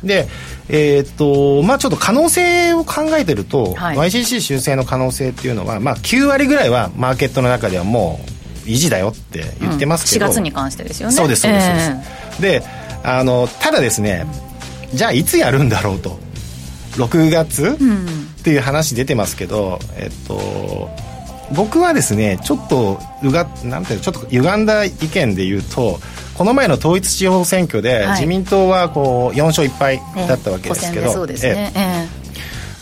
[0.03, 0.27] で
[0.67, 8.19] えー、っとまあちょっと可能性を考えてると、はい、YCC 修正の可能性っていうのは、まあ、9割ぐらいはマーケットの中ではも
[8.65, 11.15] う維持だよって言ってますけど、うん、4月に関してですよね。
[11.15, 12.63] そうですそうです、えー、で
[13.05, 14.27] あのただですね
[14.93, 16.19] じゃあいつやるんだろうと。
[16.97, 18.05] 6月、うん、
[18.39, 20.89] っていう話出てますけどえっと
[21.55, 25.99] 僕はですねちょっとうがなんていうちょっと歪んだ意見で言うと
[26.37, 32.07] この前の統一地方選挙で、自民党はこう4勝1敗だったわけですけど、そうですね、え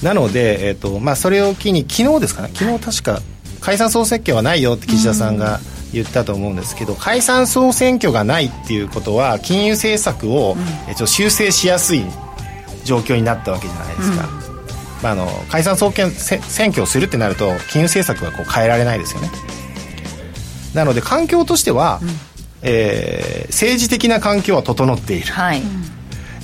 [0.05, 3.21] なので、えーとまあ、それを機に昨日ですかね昨日確か
[3.59, 5.59] 解散総選挙はないよって岸田さんが
[5.91, 10.55] 言ったと思うんですけど、解散総選挙がないっていうことは金融政策を、
[10.87, 12.03] えっと、修正しやすい
[12.83, 14.29] 状況になったわけじゃないですか。
[14.41, 14.46] うん
[15.03, 19.29] まあ、あの解散総選選挙をするってなると金融政策はこう変えられないですよね。
[20.73, 22.09] なので環境としては、うん、
[22.61, 25.61] えー、政治的な環境は整っている、はい、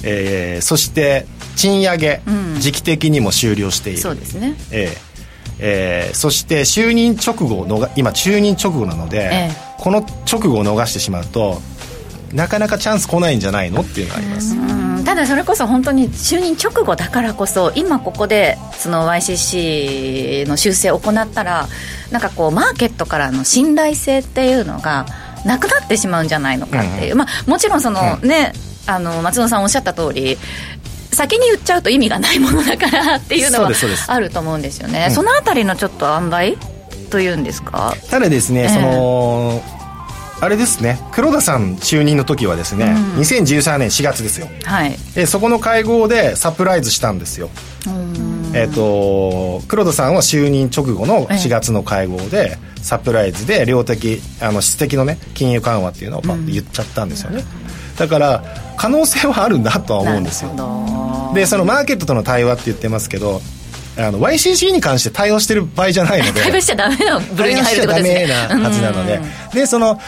[0.04, 4.00] えー、そして賃上げ、うん、時期的にも終了している。
[4.00, 5.14] そうですね、えー
[5.60, 11.62] えー、そして就任直後の今就任直後なので、えー、この直後を逃してしまうと
[12.34, 14.56] なかなかチャンス来ないんじゃないのっていうのがあります
[15.14, 21.68] ただそれこそ本当に就任直後だからこそ今ここでその YCC の修正を行ったら
[22.10, 25.06] なんかこうマーケットからの信頼性っていうのが
[25.46, 28.54] なくなってしまうんじゃないのかっていう、うん、まあ、もちろんその、うん、ね
[28.88, 30.36] あの松野さんおっしゃった通り
[31.12, 33.70] 先に言っちゃうと意味がないものだからっていうのは
[34.08, 36.58] あると思うんですよね、そのあたりのちょっと塩梅
[37.12, 37.94] というんですか？
[38.10, 39.62] ただですね、えー、その
[40.44, 41.00] あれですね。
[41.14, 47.50] 黒田さん就任の時はですね、うん、2013年4月ですよ、はい、でそこの会合でサプライズしたんですよ。
[48.54, 58.44] えっ、ー、と黒田さんは就任直後の4月の会合で、サプライズで量的あの質的のね金融緩和っていうのをパッと言っちゃったんですよね、うん、だから
[58.78, 60.52] 可能性はあるんだとは思うんですよ。
[61.34, 63.40] でそのマーケットとの対話って言ってますけど
[63.98, 68.26] あの YCC に関して対応してる場合じゃないので 対応しちゃダメな部類に入るってことですね。
[68.26, 69.22] 対応しちゃダメなはずなので、
[69.54, 70.00] でその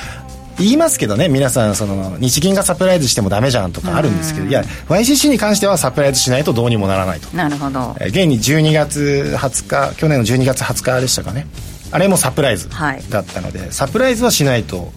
[0.57, 7.35] 言いますけどね皆さんその日銀がサプライズしてもダメじゃんとかあるんですけどいや YCC に関してはサプライズしないとどうにもならないと。
[7.35, 11.47] なるほど、えー、現に12月20日去年の12月20日でしたかね。
[11.91, 12.69] あれもサプライズ
[13.09, 14.91] だったので、はい、サプライズはしないと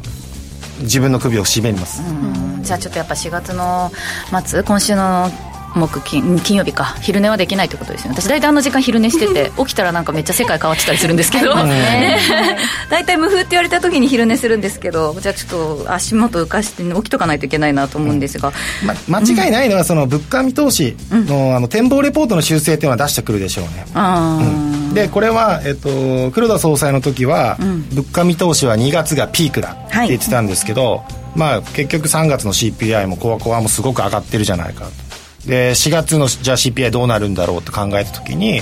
[0.81, 2.03] 自分の首を絞めます、
[2.63, 3.91] じゃあちょっとやっぱ4月の
[4.45, 5.31] 末今週の
[5.75, 6.97] 木金金曜日か。
[7.01, 8.17] 昼寝はできないってことですよね。
[8.19, 11.55] 私大体あの時間昼寝してて 起きたらなんかめっちゃ世界変わってたりするんですけど。
[12.91, 18.53] 大体無風って言われた時に昼寝するんですけどじゃあちょっと足元浮かして起きとかないといけないなと思うんですが、
[18.83, 27.59] うんま、間違いないのはその物価見通しの,、あの展望レポートの修正っていうのは出してくるでしょうね、うん、でこれは、えっと、黒田総裁の時は、
[27.93, 35.08] 物価見通しは2月がピークだって言ってたんですけど、はいまあ、結局3月の CPI もコアコアもすごく上がってるじゃないかと
[35.49, 38.61] で4月のじゃあ CPI どうなるんだろうと考えた時に、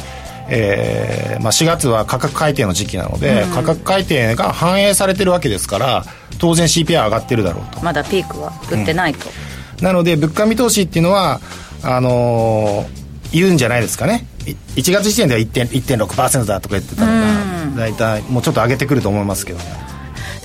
[0.49, 6.05] えーまあ、4月は価格改定の時期なので、うん、価格改定が反映されてるわけですから
[6.38, 7.83] 当然 CPI 上がってるだろうと。
[7.83, 9.29] まだピークは打ってないと、
[9.79, 11.40] うん、なので物価見通しっていうのは
[11.83, 14.27] あのー、言うんじゃないですかね。
[14.77, 19.64] 1月時点では1.6%だとか言ってたのが、大体もうちょっと上げてくると思いますけどね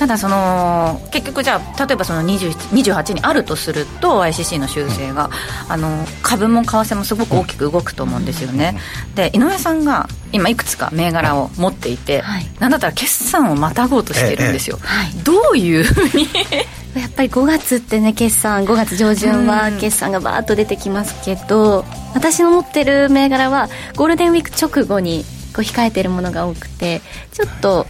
[0.01, 5.29] ただその結局じゃあ例えばその28にあるとすると ICC の修正が、
[5.69, 8.79] あの株も為替もすごく大きく動くと思うんですよね、
[9.13, 16.27] で井上さんが今いくつか銘柄を持っていて、はい、なんだったら決算をまたごうとしているんですよ、ええ、どういうふうに？
[16.99, 21.85] やっぱり5月ってね決算5月上旬は決算がバーッと出てきますけど、
[22.15, 27.01] 私の持ってる銘柄はゴールデンウィーク直後にこう控えてるものが多くて
[27.33, 27.85] ちょっと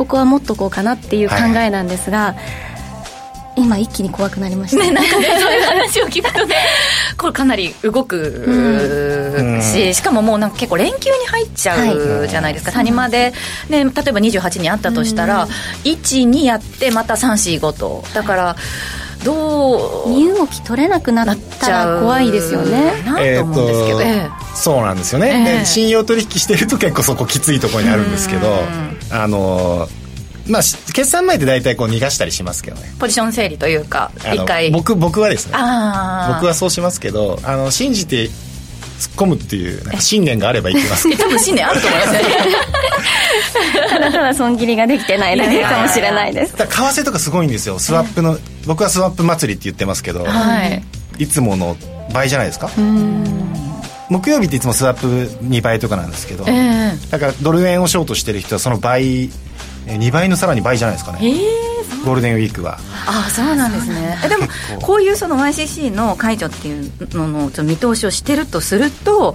[0.00, 2.36] ここは持っとこうかなっていう考えなんですが、は
[3.58, 4.82] い、今一気に怖くなりました。
[4.82, 6.56] ねなんかね そういう話を聞くとね
[7.18, 8.48] これかなり動く
[9.60, 9.94] し、うん。
[9.94, 13.34] しかももうなんか結構連休に入っちゃうじゃないですか、谷間で、
[13.68, 15.46] ね、例えば28にあったとしたら、
[15.84, 18.02] 12やってまた345と。
[18.14, 18.56] だから
[19.22, 23.02] どう身動き取れなくなったら怖いですよね。
[23.04, 25.58] なと思うんですけど、えーそうなんですよね、ええ。
[25.60, 28.62] で信用取引してると結構そこきついところにあるんですけど
[29.10, 29.88] あの
[30.46, 32.90] まあし決算前って大体こう逃がしたりしますけどね。
[32.96, 34.70] えポジション整理というか一回。
[34.70, 35.52] 僕僕はですね。
[35.54, 38.32] ああ僕はそうしますけどあの信じて突っ
[39.16, 41.08] 込むっていうなんか信念があればいきます。
[41.08, 42.20] け ど多分信念あると思いますね。
[43.90, 46.56] ただただ損切りができてないだけかもしれないです。
[46.56, 47.78] だから為替とかすごいんですよ。
[47.78, 50.82] スワップの僕はスワップ祭りって言ってますけど、はい。
[51.18, 51.76] いつもの
[52.12, 52.70] 倍じゃないですか？
[54.10, 55.06] 木曜日っていつもスワップ
[55.44, 56.92] 2倍とかなんですけど、ええ。
[57.10, 59.30] だからドル円をショートしてる人はその倍
[59.86, 61.70] え2倍のさらに倍じゃないですかね、ええ
[62.04, 62.78] ゴールデンウィークは。
[63.06, 64.18] ああそうなんですね。
[64.24, 64.46] えでも
[64.82, 65.02] こう。
[65.02, 69.34] いうその YCC の解除っていうのの見通しをしてるとすると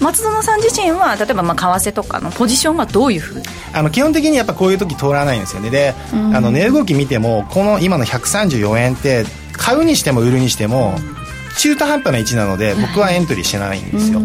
[0.00, 3.38] 松園さん自身は例えばまあ為替とかのポジションはどういうふう？
[3.38, 5.70] にあの基本的にやっぱこういう時通らないんですよね。
[5.70, 10.98] で、あの値動き見てもこの今の134円って買うにしても売るにしても
[11.58, 14.20] 中途半端な位置なので僕はエントリーしてないんですよ、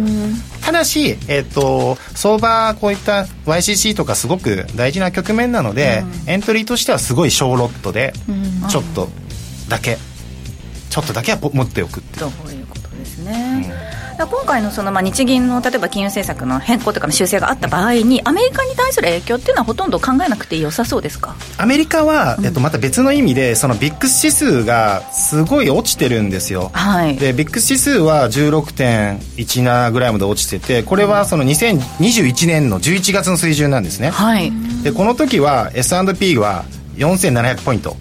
[0.61, 8.13] ただし、えっと相場こういった YCC とかすごく大事な局面なので、エントリーとしてはすごい小ロットで
[8.69, 9.09] ちょっと
[9.69, 9.97] だけ。
[10.89, 12.65] ちょっとだけはぽ持っておくっていう
[14.25, 21.35] 今回のそのまあ日銀の例えば金融政策の変更とかの修正があった場合にアメリカに対する影響っていうのはほとんど考えなくて良さそうですか？
[21.57, 26.71] アメリカは、えっと、また別の意味でそのビックス指数がすごい落ちてるんですよ。
[26.73, 27.17] はい。
[27.17, 34.09] でビックス指数は16.17ぐらいまで落ちててこれはその2021年の11月の水準なんですね。
[34.09, 34.51] はい。
[34.83, 37.95] でこの時は S&P は4700ポイント。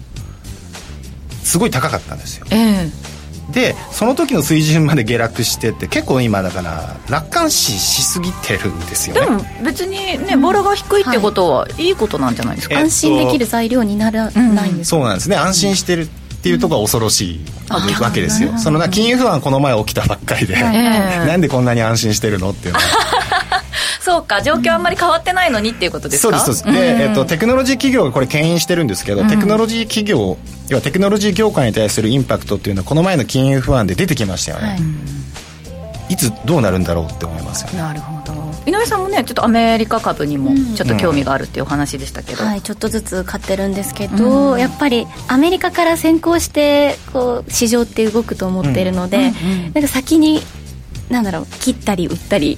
[1.43, 2.45] すごい高かったんですよ。
[2.51, 3.06] ええ
[3.51, 9.21] でその時の水準まで下落してって結構今だから楽観視しすぎてるんですよね。
[9.21, 15.35] でも別にねボラが低いってことはいいことなんじゃないですか、えっと安心できる材料にならないんですそうなんですね。
[15.35, 16.07] 安心してるっ
[16.39, 18.57] ていうところが恐ろしいわけですよ。
[18.57, 20.61] そのな金融不安この前起きたばっかりで、え
[21.27, 22.85] なんでこんなに安心してるのっていうのは
[24.01, 26.39] そうか状況あんまり変わってないのにっていうことですか？
[26.39, 26.97] そうですそうです。
[26.97, 30.37] で、えっと、テクノロジー企業がこれ牽引してるんですけど、テクノロジー企業
[30.69, 34.79] 要はテクノロジー業界に対するインパクトっていうのはこの前の金融不安で出てきましたよね、
[36.09, 37.79] い、つどうなるんだろうって思いますよね。
[37.79, 38.37] なるほど。
[38.65, 49.31] 井上さんもねちょっとアメリカ株にもちょっと興味があるっていうお話でしたけど、はい、ちょっとずつ買ってるんですけど、やっぱりアメリカから先行してこう市場って動くと思っているので、
[49.73, 50.41] なんか先に
[51.09, 52.57] なんだろう切ったり売ったり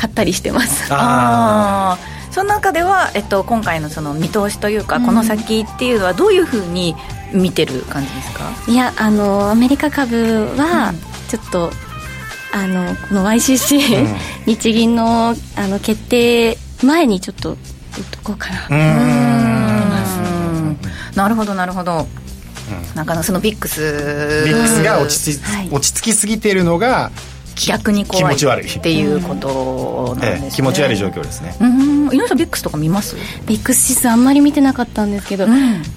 [0.00, 0.92] 買ったりしてます。
[0.92, 1.98] ああ
[2.30, 6.94] その中では、えっと、今回のその見通しというか、この先っていうのはどういうふうに
[7.32, 8.44] 見てる感じですか？
[8.68, 10.94] いやあのアメリカ株は
[11.28, 11.70] ちょっと、
[12.54, 14.06] あのこの YCC、
[14.46, 17.56] 日銀のあの決定前にちょっと売っ
[18.10, 18.76] とこうかな、
[21.16, 22.06] なるほどなるほど、
[22.94, 25.68] なかなかその VIX。VIX が落ち着,、はい。
[25.70, 27.10] 落ち着きすぎてるのが
[27.68, 28.24] 逆に怖い。
[28.24, 28.68] 気持ち悪い。
[28.68, 31.54] っていうことなんですね、ええ気持ち悪い状況ですね。
[31.60, 32.08] うん。
[32.14, 33.16] 井上さん VIX とか見ます？
[33.46, 35.46] VIX 指数あんまり見てなかったんですけど、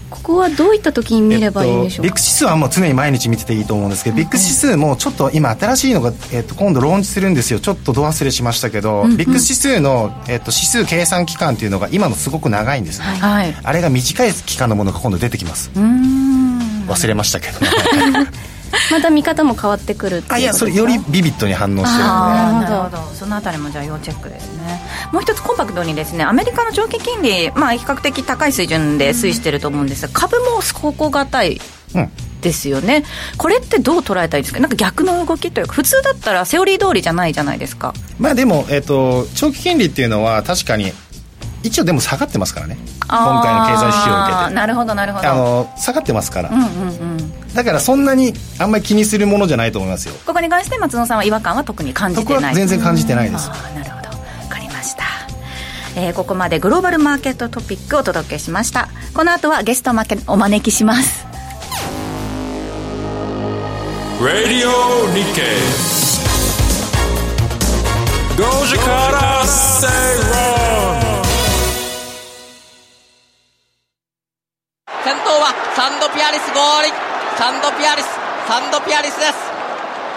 [0.10, 7.60] ここはどういった時に見ればいいんでしょうか、ビッグ指数はもう常に毎日見てていいと思うんですけど、ビッグ指数もちょっと今新しいのが、えっと今度ローンチするんですよ。
[7.60, 13.56] ちょっとど忘れしましたけど、ビッグ指数の、えっと指数計算期間っていうのが今のすごく長いんですね、はい。
[13.64, 15.72] あれが短い期間のものが今度出てきます。
[15.76, 16.60] うん。
[16.88, 17.60] 忘れましたけど、
[18.92, 22.00] また見方も変わってくるっていうあいやそれよりビビッドに反応してるので。
[22.00, 23.16] ななるほど。
[23.16, 24.82] そのあたりもじゃあ要チェックですね。
[25.12, 31.62] もう一つコンパクトにですねアメリカの長期金利、まあ、比較的高い水準で推移してると思うんですが株も底堅い
[31.96, 32.10] うん
[32.42, 33.06] ですよね。
[33.38, 34.60] これってどう捉えたらいいですか？
[34.60, 37.94] なんか逆の動きというか普通だったらセオリー通りじゃないじゃないですか。
[38.20, 40.92] まあでも、えっと長期金利っていうのは確かに
[41.62, 42.78] 一応でも下がってますからね。
[43.08, 44.54] 今回の経済指標を受けて。
[44.56, 45.30] なるほどなるほど。
[45.30, 46.70] あの下がってますから、うんうんう
[47.22, 50.16] んだからそんなにあんまり気にするものじゃないと思いますよ。
[50.26, 52.52] ここに関して松野さんは違和感は特に感じ僕てない。
[52.52, 53.48] は全然感じてないです。
[53.50, 54.10] なるほど。
[54.42, 55.04] 分かりました、
[55.96, 58.90] えーここまでグローバルマーケットトピックをお届けしました。
[59.14, 59.94] この後はゲストお
[60.38, 61.26] 招きします。
[64.20, 64.70] Radio
[65.14, 65.94] Nikkei.
[68.36, 69.94] 5時から正論
[75.04, 78.06] 先頭はサンドピアリス合輪サンドピアリス
[78.48, 79.34] サンドピアリスです。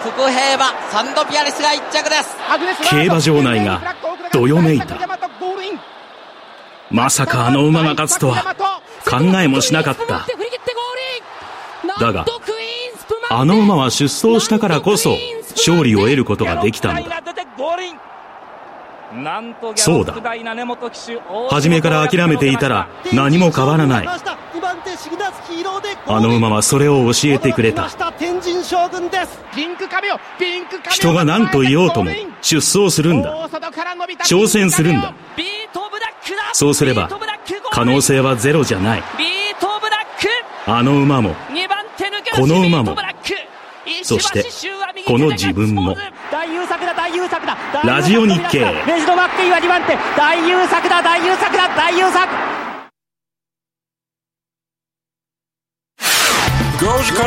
[0.03, 2.37] 福平はサンドピアリスが1着です。
[2.91, 3.95] 競馬場内が
[4.33, 4.99] どよめいた。
[6.91, 8.55] まさかあの馬が勝つとは
[9.09, 10.27] 考えもしなかった。
[12.01, 12.27] だが
[13.31, 15.17] あの馬は出走したからこそ
[15.57, 17.23] 勝利を得ることができたのだ
[19.77, 20.15] そうだ
[21.51, 24.09] 初めから諦めていたら何も変わらない。
[26.09, 27.89] あの馬はそれを教えてくれた。
[30.91, 32.11] 人が何と言おうとも
[32.43, 33.49] 出走するんだ。
[34.25, 35.15] 挑戦するんだ。
[36.53, 37.09] そうすれば
[37.71, 39.03] 可能性はゼロじゃない。
[40.69, 41.35] あの馬も
[42.35, 42.97] この馬も
[44.03, 44.45] そして
[45.07, 45.97] この自分も
[47.85, 48.61] ラジオ日経。
[48.87, 51.03] メジドマッケイは2番手大優作だ。
[51.03, 51.69] 大優作だ。
[51.75, 52.27] 大優作。
[56.79, 57.23] 5時か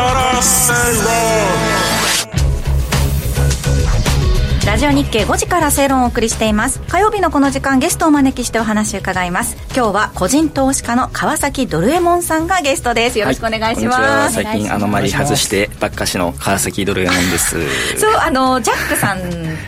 [4.80, 6.80] ジオ日経5時から正論をお送りしています。
[6.88, 9.58] 火曜日のこの時間ゲストをお招きしてお話を伺います。
[9.76, 13.20] 今日は個人投資家の川崎ドルエモンさんがゲストです。
[13.20, 14.42] よろしくお願いします、は。
[14.42, 17.58] い、最近アノマリ外してばっかしの川崎ドルエモンです。
[18.00, 19.22] そうあのジャックさんっ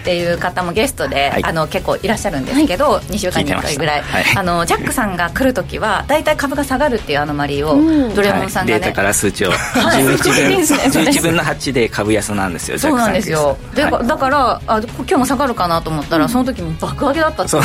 [0.05, 7.75] ていう方もゲストで、はい、あの結構いらっしゃるんですけど、はい、2週間に1回ぐらい、はい、あのジャックさんが来るときは大体株が下がるっていうアノマリを
[8.15, 9.51] ドルエモンさんがね、データから数値を。
[9.51, 13.57] 11分11分の8で株安なんですよそうなんですよ。
[13.75, 17.63] で、だからあ今日も下がるかなと思ったら、その時も爆上げだったって ま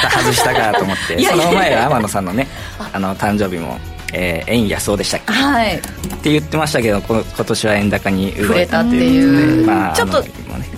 [0.00, 0.10] た。
[0.10, 1.22] 外したかと思って。
[1.24, 2.48] その前は天野さんのね
[2.92, 3.78] あの誕生日も
[4.12, 5.80] えー、円安そうでしたっけ、はい、っ
[6.22, 10.22] て言ってましたけどこ今年は円高に動いたっていう、まあ、ちょっと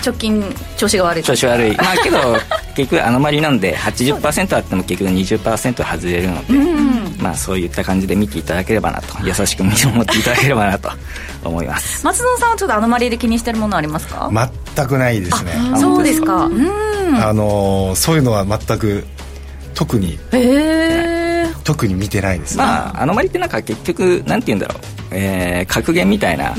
[0.05, 0.45] 直近
[0.77, 1.77] 調子が悪い調子悪い。
[1.79, 2.19] まあけど
[2.77, 10.91] 結局アノマリなんで80%あっても結局20%外れるので、うん、まあそういった感じで見ていただければなと優しく見守っていただければなと
[11.45, 12.05] 思います。
[12.05, 14.31] 松野さんはちょっとアノマリで気にしてるものありますか？
[14.75, 15.53] 全くないですね。
[15.81, 16.51] そうですか。
[17.23, 19.05] あのそういうのは全く
[19.75, 20.19] 特に
[21.65, 24.95] 特に見てないです、ね、まあアノマリってなんか結局なんて言うんだろう。
[25.17, 26.55] えー、格言みたいな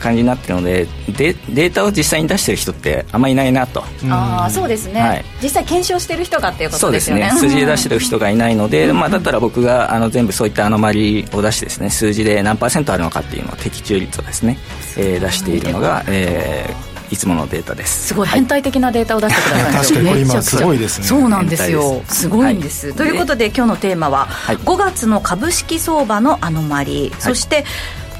[0.00, 3.82] 感じになってるので、うんうん、でデータを実際に出してる人ってあんまりいないなと。
[4.08, 7.30] ああそうですね、はい、実際検証してる人がっていうことですよね。
[7.30, 7.50] そうですね。
[7.50, 14.58] 数字で出してる人がいないので、まあ、だったら僕があの全部そういったアノマリを出してですね数字で何パーセントあるのかっていうのを的中率をですね、
[14.96, 18.08] えー、出しているのが、えー、いつものデータです。
[18.08, 21.06] すごい変態的なデータを出してください、 確かにこれ今すごいですね。
[21.06, 22.02] そうなんですよ。
[22.08, 22.28] す。
[22.28, 27.64] ごいんです、はい、ということで今日のテーマは、はい、5月の株式相場のアノマリ、そして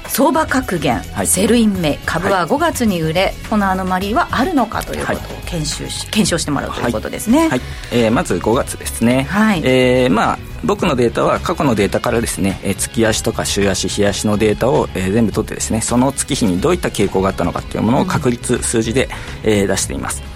[0.09, 7.61] 相場格言、はい、セルインメ株は5月に売れ、はい、このアノマリーはあるのかということを検証し、検証してもらうということですね、はい。
[7.93, 9.63] えー、まず5月ですね、はい。
[9.65, 19.09] えー、まあ僕のデータは過去のデータからですね、えー、月足とか週足日足のデータを、えー、全部取ってですねその月日にどういった傾向があったのかというものを確率数字で、
[19.45, 20.36] えー、出しています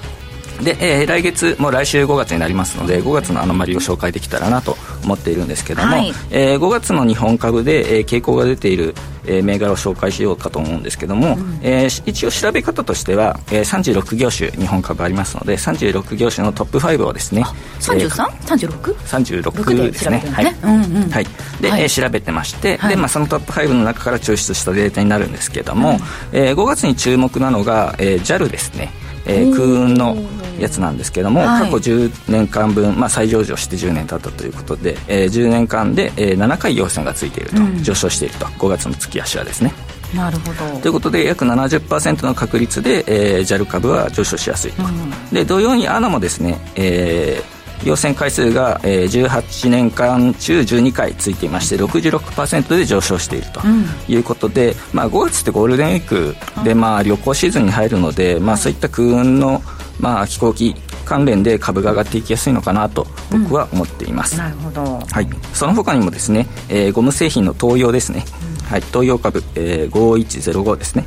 [0.62, 8.94] で、えー、来月も来週5月になりますので5月のアノマリを紹介できたらなと思っているんですけども、はい、えー、5月の日本株で、えー、傾向が出ている、
[9.24, 17.42] えー、銘柄を紹介しようかと思うんですけども、うん、えー、一応調べ方としては、えー、36業種日本株ありますので36業種のトップ5をですね
[17.80, 20.18] 33?36?36 36ですね。
[20.18, 21.26] はい、うんうん、はい、
[21.60, 25.96] で、はい、えー、調べてまして、はい、でまあ、そのトップ5の中から抽出したデータになるんですけども、うん、
[26.32, 28.90] えー、5月に注目なのが、えー、JAL ですね
[29.26, 30.16] えー、空運の
[30.58, 38.46] やつなんですけども、はい、過去10年間分、まあ、再上場して10年経ったということで、えー、10年間で、えー、7回陽線がついていると、うん、上昇していると。
[38.46, 39.72] 5月の月足はですね。
[40.14, 40.80] なるほど。
[40.80, 53.60] ということで約70%の確率で、えー、JAL 株は上昇しやすいと、うん、で同様に ANA もですね、えー要選回数が、えー、18年間中12回ついていまして66%で上昇していると
[54.08, 59.62] いうことで、うん、まあ、5月ってゴールデンウィークで、まあ、旅行シーズンに入るので、まあ、そういった空運の、
[59.98, 60.74] まあ、飛行機
[61.10, 68.24] 関連で株が上がっていきやすいのかなと僕は思っています、うん、なるほど、はい、その他にもですね、えー、ゴム製品の東洋ですね、
[68.60, 71.04] うん、はい、東洋株、えー、5105ですね、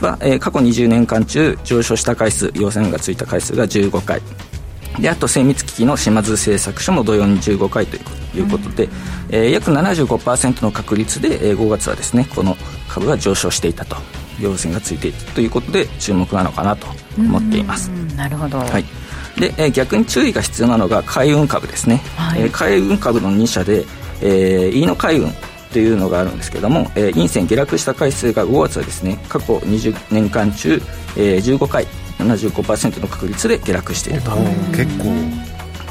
[0.00, 4.20] うん、は、えー、過去20年間中上昇した回数陽線がついた回数が15回
[5.00, 7.96] であと精密機器の島津製作所も同様に15回と
[8.36, 8.90] いうことで、うん、
[9.30, 12.56] えー、約75%の確率で、えー、5月はですねこの
[12.88, 13.96] 株が上昇していたと
[14.40, 16.86] 陽線がついているということで注目なのかなと
[17.18, 17.88] 思っています。
[18.16, 18.84] なるほど、はい。
[19.38, 23.84] で、えー、逆に注意が必要なのが海運株ですね、はい、えー、海運株の2社で、
[24.20, 25.32] えー、飯野海運
[25.76, 30.80] というのがあるんですけども、えー、陰線下落した回数が5月はですね過去20年間中、
[31.18, 34.30] えー、15回75%の確率で下落していると。
[34.74, 35.04] 結構。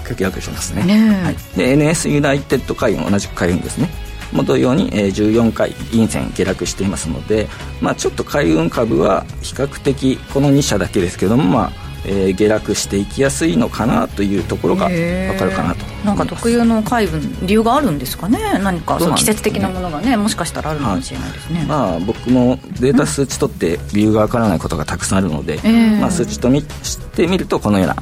[0.04, 0.84] 下落しますね。
[0.86, 3.88] ね、はい、で NS ユナイテッド海運同じく海運ですね。
[4.32, 7.48] も同様に、えー、14回陰線下落していますので、
[7.80, 11.72] まあ、ちょっと海運株は比較的この2社だけですけども、まあ、
[12.08, 15.86] えー、下落していきやすいのかなというところが分かるかなと。
[16.06, 18.40] なんか特有の海分理由があるんですかね？
[18.62, 19.00] 何か。
[19.00, 25.60] その季節的なものがね、もしかしたらあるかもしれないですね、はい、まあ、僕もデータ数値取って理由が分からないことがたくさんあるので、
[26.00, 27.96] まあ、数値とみしてみるとこのような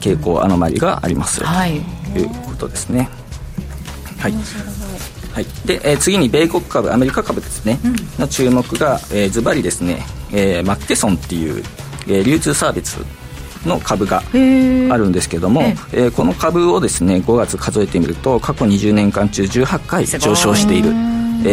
[0.00, 1.44] 傾向、アノマリがありますと
[2.18, 3.08] いうことですね、
[4.18, 4.32] はい。
[5.32, 11.62] はい、で、えー、次に米国株アメリカ株ですね、うん、の注目が、えー、ズバリですね、えー、マッケソンっていう、
[12.08, 12.98] えー、流通サービス
[13.68, 15.62] の株があるんですけども、
[15.92, 20.92] えー、この株をですね5月数えてみると過去20年間中18回上昇している、え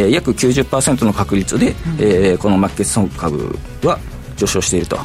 [0.05, 3.99] ー、約90%の確率で、うん、えー、このマッケソン株は
[4.36, 4.97] 上昇していると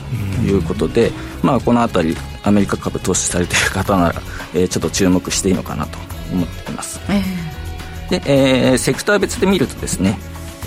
[0.45, 4.21] いうことで、まあ、この辺りアメリカ株投資されている方なら、
[4.55, 5.99] えー、ちょっと注目していいのかなと
[6.33, 10.19] 思っています、えー、で、えー、セクター別で見るとですね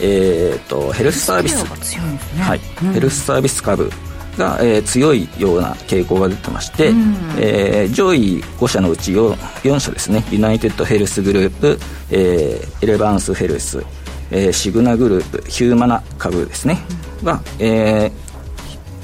[0.02, 3.92] えーと、ヘルスサービス、ね、はい、うん、ヘルスサービス株
[4.38, 10.24] が、えー、強いような傾向が出てまして、うん、えー、上位5社のうち 4, 4社ですね。
[10.32, 11.80] ユナイテッドヘルスグループ、
[12.12, 13.84] えー、エレバンスヘルス、
[14.32, 16.80] えー、シグナグループヒューマナ株ですね、
[17.20, 18.12] うん、が、え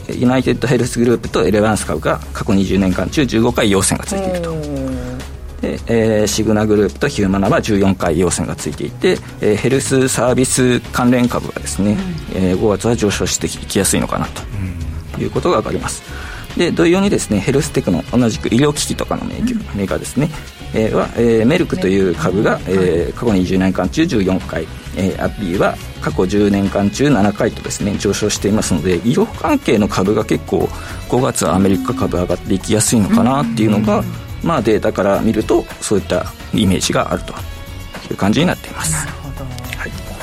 [0.08, 4.60] ー、ユナイテッドヘルスグループとエレバンス株が過去20年間中15回陽線がついていると。
[5.60, 11.98] でえー、シグナグループとヒューマナは14回陽線がついていて、えー、ヘルスサービス関連株がですね、うん、
[12.38, 14.42] えー、5月は上昇していきやすいのかなと。
[14.54, 14.89] うん
[15.20, 16.04] いうことが分かります。
[16.58, 20.30] で同様にですねヘルステクノ同じく医療機器とかのメーカーですね、
[20.74, 30.68] えー、は、えー、メルクという株が、えー、過去20年間中14回、えー、アピーは過去10年間中7回とですね上昇していますので医療関係の株が結構
[31.10, 34.04] 5月はアメリカ株上がっていきやすいのかなっていうのが、
[34.44, 37.34] まあ、データから見るとそういったイメージがあると
[38.12, 39.29] いう感じになっています。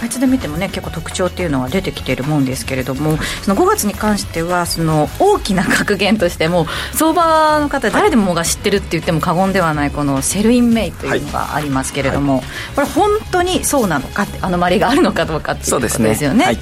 [0.04, 12.42] いつで見てもね結構特徴っていうのは出てきているもんですけれどもその5月に関してはその大きな格言としても相場の方誰でもが知ってるって言っても過言ではないこの Sell in May というのがありますけれども、はい。
[12.42, 16.44] はい、これ本当にそうなのかってアノマリがあるのかどうかっていうことですよね。
[16.44, 16.58] はい。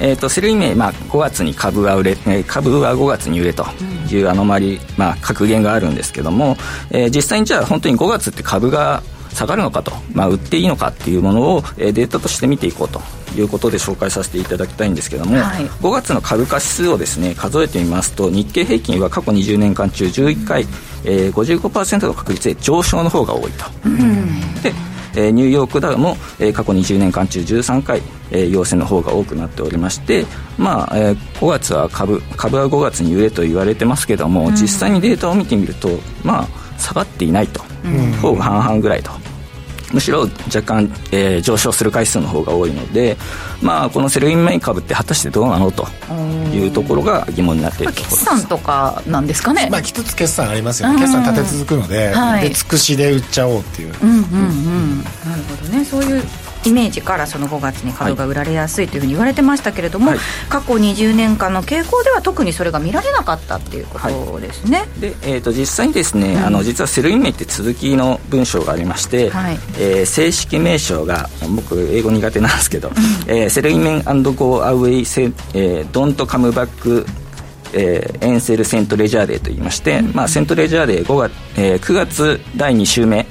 [0.00, 3.64] えーと、 Sell in May、まあ、5月に株は売れ、え株は5月に売れと
[4.10, 6.56] いうアノマリ、まあ、格言があるんですけども、
[6.90, 9.04] えー、実際にじゃあ本当に5月って株が
[9.34, 13.00] 下がるのかと、まあ、売っていいのかっていうものを、えー、データとして見ていこうと。
[13.36, 20.62] いうことで紹介させていただきたいんですけども、はい、5月の株価指数をですね数えてみますと日経平均は過去20年間中11回、
[21.04, 23.64] えー、55%の確率で上昇の方が多いと。
[24.62, 24.72] で
[25.16, 30.26] えー、ニューヨークダウも、えー、過去20年間中13回、えー、陽線の方が多くなっておりまして、
[30.58, 35.88] まあえー、5月は株株は5月に売れと言われてますけども、うん、実際にデータを見てみると、
[36.22, 36.48] まあ、
[36.84, 39.10] 下がっていないと、うん、ほぼ半々ぐらいと。
[39.92, 43.16] むしろ若干、えー、上昇する回数の方が多いので、
[43.62, 45.86] まあ、この Sell in May の株って果たしてどうなのと。
[46.52, 51.00] いうところが疑問になっているところ決算とかなんですかね、まあ、一つ決算ありますよね。
[51.00, 55.84] 決算立て続くので、はい、で尽くしで売っちゃおうっていう、うんうんうん、なるほどね。
[55.84, 56.22] そういう
[56.64, 72.90] イメージからその5月に株が売られやすいというふうに言われてましたけれども、はい、過去20年間の傾向では特にそれが見られなかったっていうことですね、はい、で、えーと、実際にですね、うん、あの実はセルイメって続きの文章がありまして、はい、えー、正式名称が僕英語苦手なんですけど、
[73.26, 77.06] えー、 Sell in May and go away セ、えー、 don't come back
[77.76, 78.96] えー、 until St.
[78.96, 83.26] Leger Day といいまして、うん、まあ、セントレジャーデー5月、えー、9月第2週目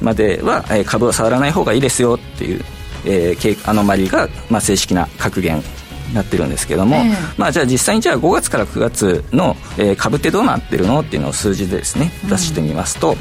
[0.00, 2.64] までは、えー、株を触らない方がいいですよっていう
[3.04, 5.62] えー、アノマリが、まあ、正式な格言
[6.08, 13.16] になってるんですけども、えー、まあ、じゃあ実際にじゃあ5月から9月の、えー、株ってどうなってるのっていうのを数字でですね出してみますと、うん、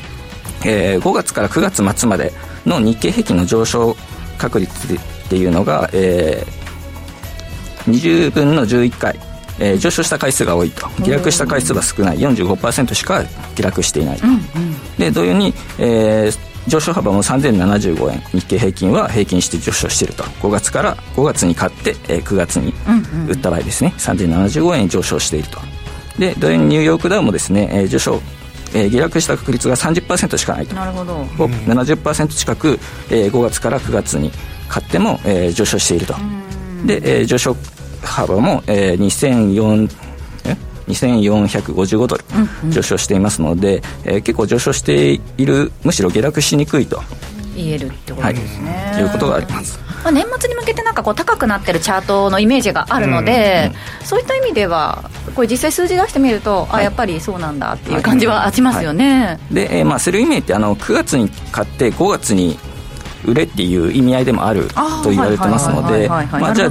[0.68, 2.32] えー、5月から9月末まで
[2.66, 3.96] の日経平均の上昇
[4.38, 5.00] 確率っ
[5.30, 9.20] ていうのが、えー、20分の11回
[9.60, 10.88] えー、上昇した回数が多いと。
[11.04, 12.20] 下落した回数は少ない。
[12.20, 13.24] 45%しか
[13.56, 14.42] 下落していないと、うんうん、
[14.98, 18.20] で同様に、えー、上昇幅も3075円。
[18.34, 20.24] 日経平均は平均して上昇していると。
[20.24, 22.74] 5月から5月に買って、えー、9月に
[23.28, 25.60] 売った場合ですね、うんうん、3075円上昇していると。
[26.20, 28.22] で同様にニューヨークダウもですね、えー、上昇
[28.74, 30.76] えー、下落した確率が30%しかないと。
[30.76, 31.24] なるほど。
[31.24, 34.30] 70%近く、えー、5月から9月に
[34.68, 36.16] 買っても、えー、上昇していると。
[36.86, 37.56] で、えー、上昇
[38.04, 40.07] 幅も、えー、2004
[40.88, 42.24] 2455ドル
[42.70, 47.02] 上昇していますので、うんうん、えー、結構上昇しているむしろ下落しにくいと
[47.56, 59.26] 言えるってことですね、はい、いうことがあります、まあ、年末に向けてなんかこう高くなってるチャートのイメージがあるので、うんうん、そういった意味ではこれ実際数字出してみると、はい、あやっぱりそうなんだっていう感じはしますよね、はい。
[59.26, 62.58] はい、で、えー、まあセルイメイってあの9月に買って5月に
[63.28, 64.68] 売れっていう意味合いでもある
[65.04, 66.22] と言われてますのでじゃあ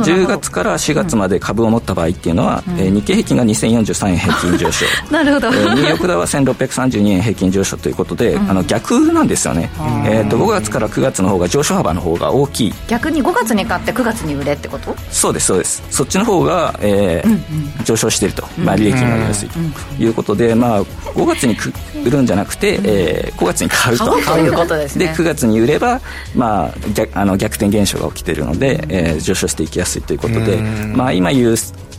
[0.00, 4.86] 10月から4月まで株を持った場合っていうのは、うん、えー、日経平均が2043円平均上昇。
[5.12, 9.70] なるほど、えー、ニューヨークダウは1632円平均上昇ということで、うん、あの逆なんですよね、
[10.06, 12.74] えーと、5月から9月の方が上昇幅の方が大きい。
[12.88, 14.94] 逆に5月に買って9月に売れってこと？
[15.10, 15.82] そうですそうです。
[15.90, 17.40] そっちの方が、えー、うんうん、
[17.84, 19.58] 上昇していると、まあ、利益になりやすいと。
[19.98, 21.56] いうことで、まあ、5月に
[22.04, 24.04] 売るんじゃなくて、えー、5月に買うと。
[24.20, 26.00] ということです、ね、で9月に売れば、
[26.34, 26.45] まあ、
[26.94, 30.58] 逆あの逆転現象が起きているので、えー、上昇していきやすいということで、
[30.94, 31.56] まあ、今言う、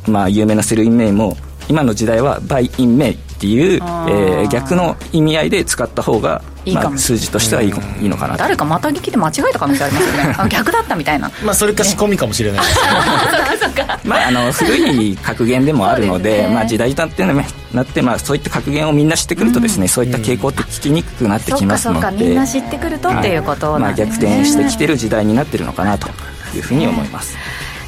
[0.07, 1.35] まあ、有名な Sell in May も
[1.69, 11.31] 今の時代は Buy in May っていう、えー、逆の意味合いで使った方がいいまあ、数字としてはいい,、いいのかな誰かまた聞きで間違えた可能性ありますよね逆だったみたいな。
[11.45, 12.61] まあそれか仕込みかもしれない。
[12.61, 26.09] ですけどまああの古い格言でもあるのでね、まあ、時代だってなって、まあ、そういった格言をみんな知ってくるとですね、うん、そういった傾向って聞きにくくなってきますので、うん、みんな知ってくるとっていうことなんですね、まあ、逆転してきてる時代になってるのかなと
[26.53, 27.37] いうふうに思います、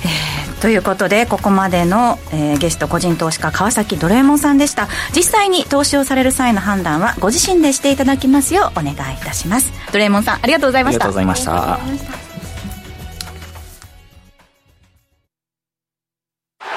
[0.06, 4.88] えーということでここまでの、えー、ゲスト個人投資家川崎ドラえもんさんでした。
[5.16, 9.72] 実際に投資をされる際の判断はご自身でしていただきますようお願いいたします。
[9.94, 11.06] ドラえもんさんありがとうございました。
[11.06, 11.80] ありがとうございました。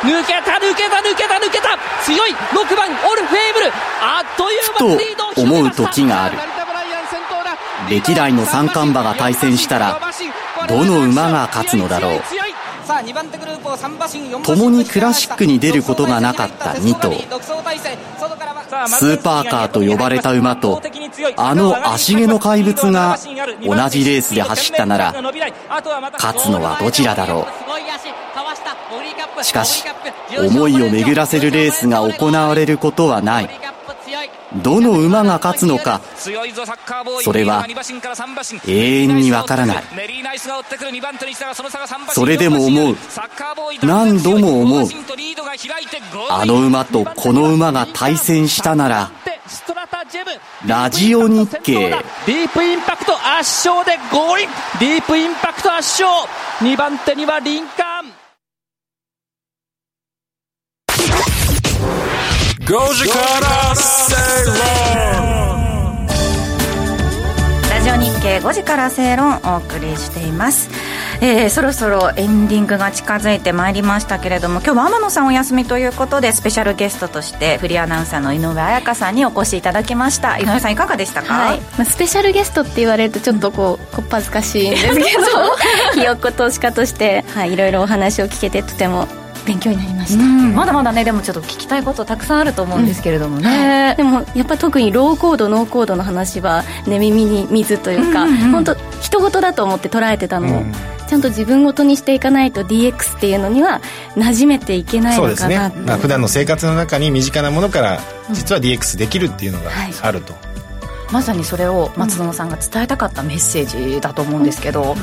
[0.02, 1.78] 抜けた抜けた抜けた抜けた。
[2.04, 3.66] 強い6番オルフェーブル。
[4.00, 6.38] あっという間にリードをと思う時がある。
[7.90, 10.00] 歴代の三冠馬が対戦したら
[10.68, 12.22] どの馬が勝つのだろう
[14.42, 17.12] 共にクラシックに出ることがなかった2頭
[18.88, 20.80] スーパーカーと呼ばれた馬と
[21.36, 23.18] あの足毛の怪物が
[23.64, 25.12] 同じレースで走ったなら
[26.14, 27.46] 勝つのはどちらだろ
[29.40, 29.44] う。
[29.44, 29.84] しかし
[30.38, 33.50] 思いを巡らせるレースが行われることはない
[34.56, 36.00] どの馬が勝つのか。
[36.16, 37.66] それは
[38.66, 39.84] 永遠にわからない。
[42.12, 42.96] それでも思う。
[43.82, 44.88] 何度も思う。
[46.30, 49.10] あの馬とこの馬が対戦したなら
[50.66, 51.88] ラジオ日経。
[51.88, 54.42] ディープインパクト圧勝でゴール
[54.80, 56.28] ディープインパクト圧勝。
[56.60, 58.11] 2番手にはリンカーン
[62.72, 64.16] 時から正
[64.46, 66.06] 論
[67.68, 70.70] ラジオ日経5時から正論お送りしています。
[71.20, 80.38] えー、そろそろエンディングが近づいてまいりましたけれども今日は天野さんお休みということでスペシャルゲストとしてフリーアナウンサーの井上彩香さんにお越しいただきました。
[80.38, 81.60] 井上さんいかがでしたか、はい。
[81.60, 85.02] まあ、スペシャルゲストって言われるとちょっとこうこっぱずかしいんですけど
[85.94, 89.06] ひよっこ投資家として、はい、いろいろお話を聞けてとても
[89.44, 100.58] 勉強になりました、まだまだねでもちょっと聞きたいことたくさんあると思うんですけれどもね、うん、でもやっぱ特にローコードノーコードの話は寝耳に水というか、うんうん、本当人事だと思って捉えてたの。
[100.58, 100.72] を、うん、
[101.08, 103.80] ちゃんと自分ごとにしていかないと DX っていうのには
[104.16, 108.00] 馴染めていけないのかなそうですね、まあ、普段の生活の中に身近なものから
[108.32, 109.70] 実は DX できるっていうのが
[110.02, 110.52] あると、はい
[111.12, 114.96] まさにそれを松園さんが伝えたかったメッセージだと思うんですけど、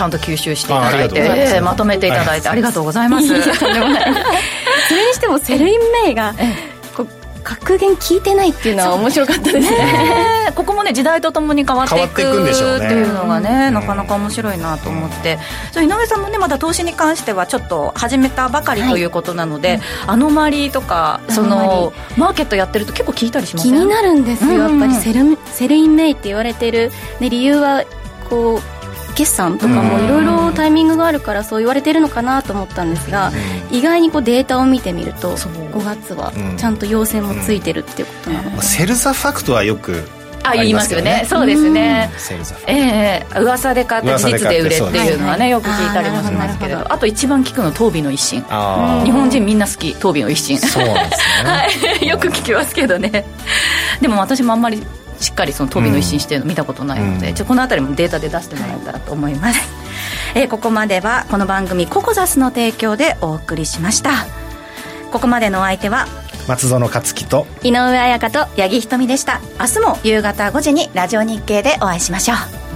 [0.00, 3.28] ちゃんと吸収していただいて、えー、まとめていただいてありがとうございます。
[3.28, 6.34] それにしても Sell in May が、
[7.42, 9.70] 格言効いてないっていうのは面白かったですね。
[9.70, 15.38] ねここもね時代とともに変わっていくっていうのがね、なかなか面白いなと思って、
[15.76, 26.90] うん、井上さんもねまだ投資に関してはちょっと始めたばかりということなので、はい、アノマリーとかそのマーケットやってると結構聞いたりします気になるんですよ、やっぱり Sell Sell in May って言われてる、
[27.20, 27.84] ね、理由は
[28.30, 28.79] こう
[29.14, 33.32] 決算とかもいろいろタイミングがあるからそう言われてるのかなと思ったんですが、
[33.70, 40.04] 意外にこうデータを見てみると5月はちゃんと陽線もついてるっていうことなので、セルザファクトはよく
[40.42, 41.24] あ言いますよね。
[41.26, 42.10] そうですね。
[42.66, 46.92] ええー、噂で買って事実で売れっていうのはねよく聞いたりもしますけど。
[46.92, 48.42] あと一番聞くのトービの一心。
[48.42, 50.58] 日本人みんな好きトービの一心。
[50.58, 51.66] そうなんですね、 は
[52.02, 53.24] い、よく聞きますけどね。
[54.00, 54.82] でも私もあんまり
[55.20, 59.60] しっかりその飛びの一新してるの見たことないので、うん、ちょこの辺りもデータで出してもらえたらと思います、
[60.34, 64.10] えー、ここまではこの番組ココザスの提供でお送りしました。
[65.10, 66.06] ここまでのお相手は
[66.48, 69.40] 松園克樹と井上彩香と八木ひとみでした。
[69.58, 72.69] 明日も夕方5時にラジオ日経でお会いしましょう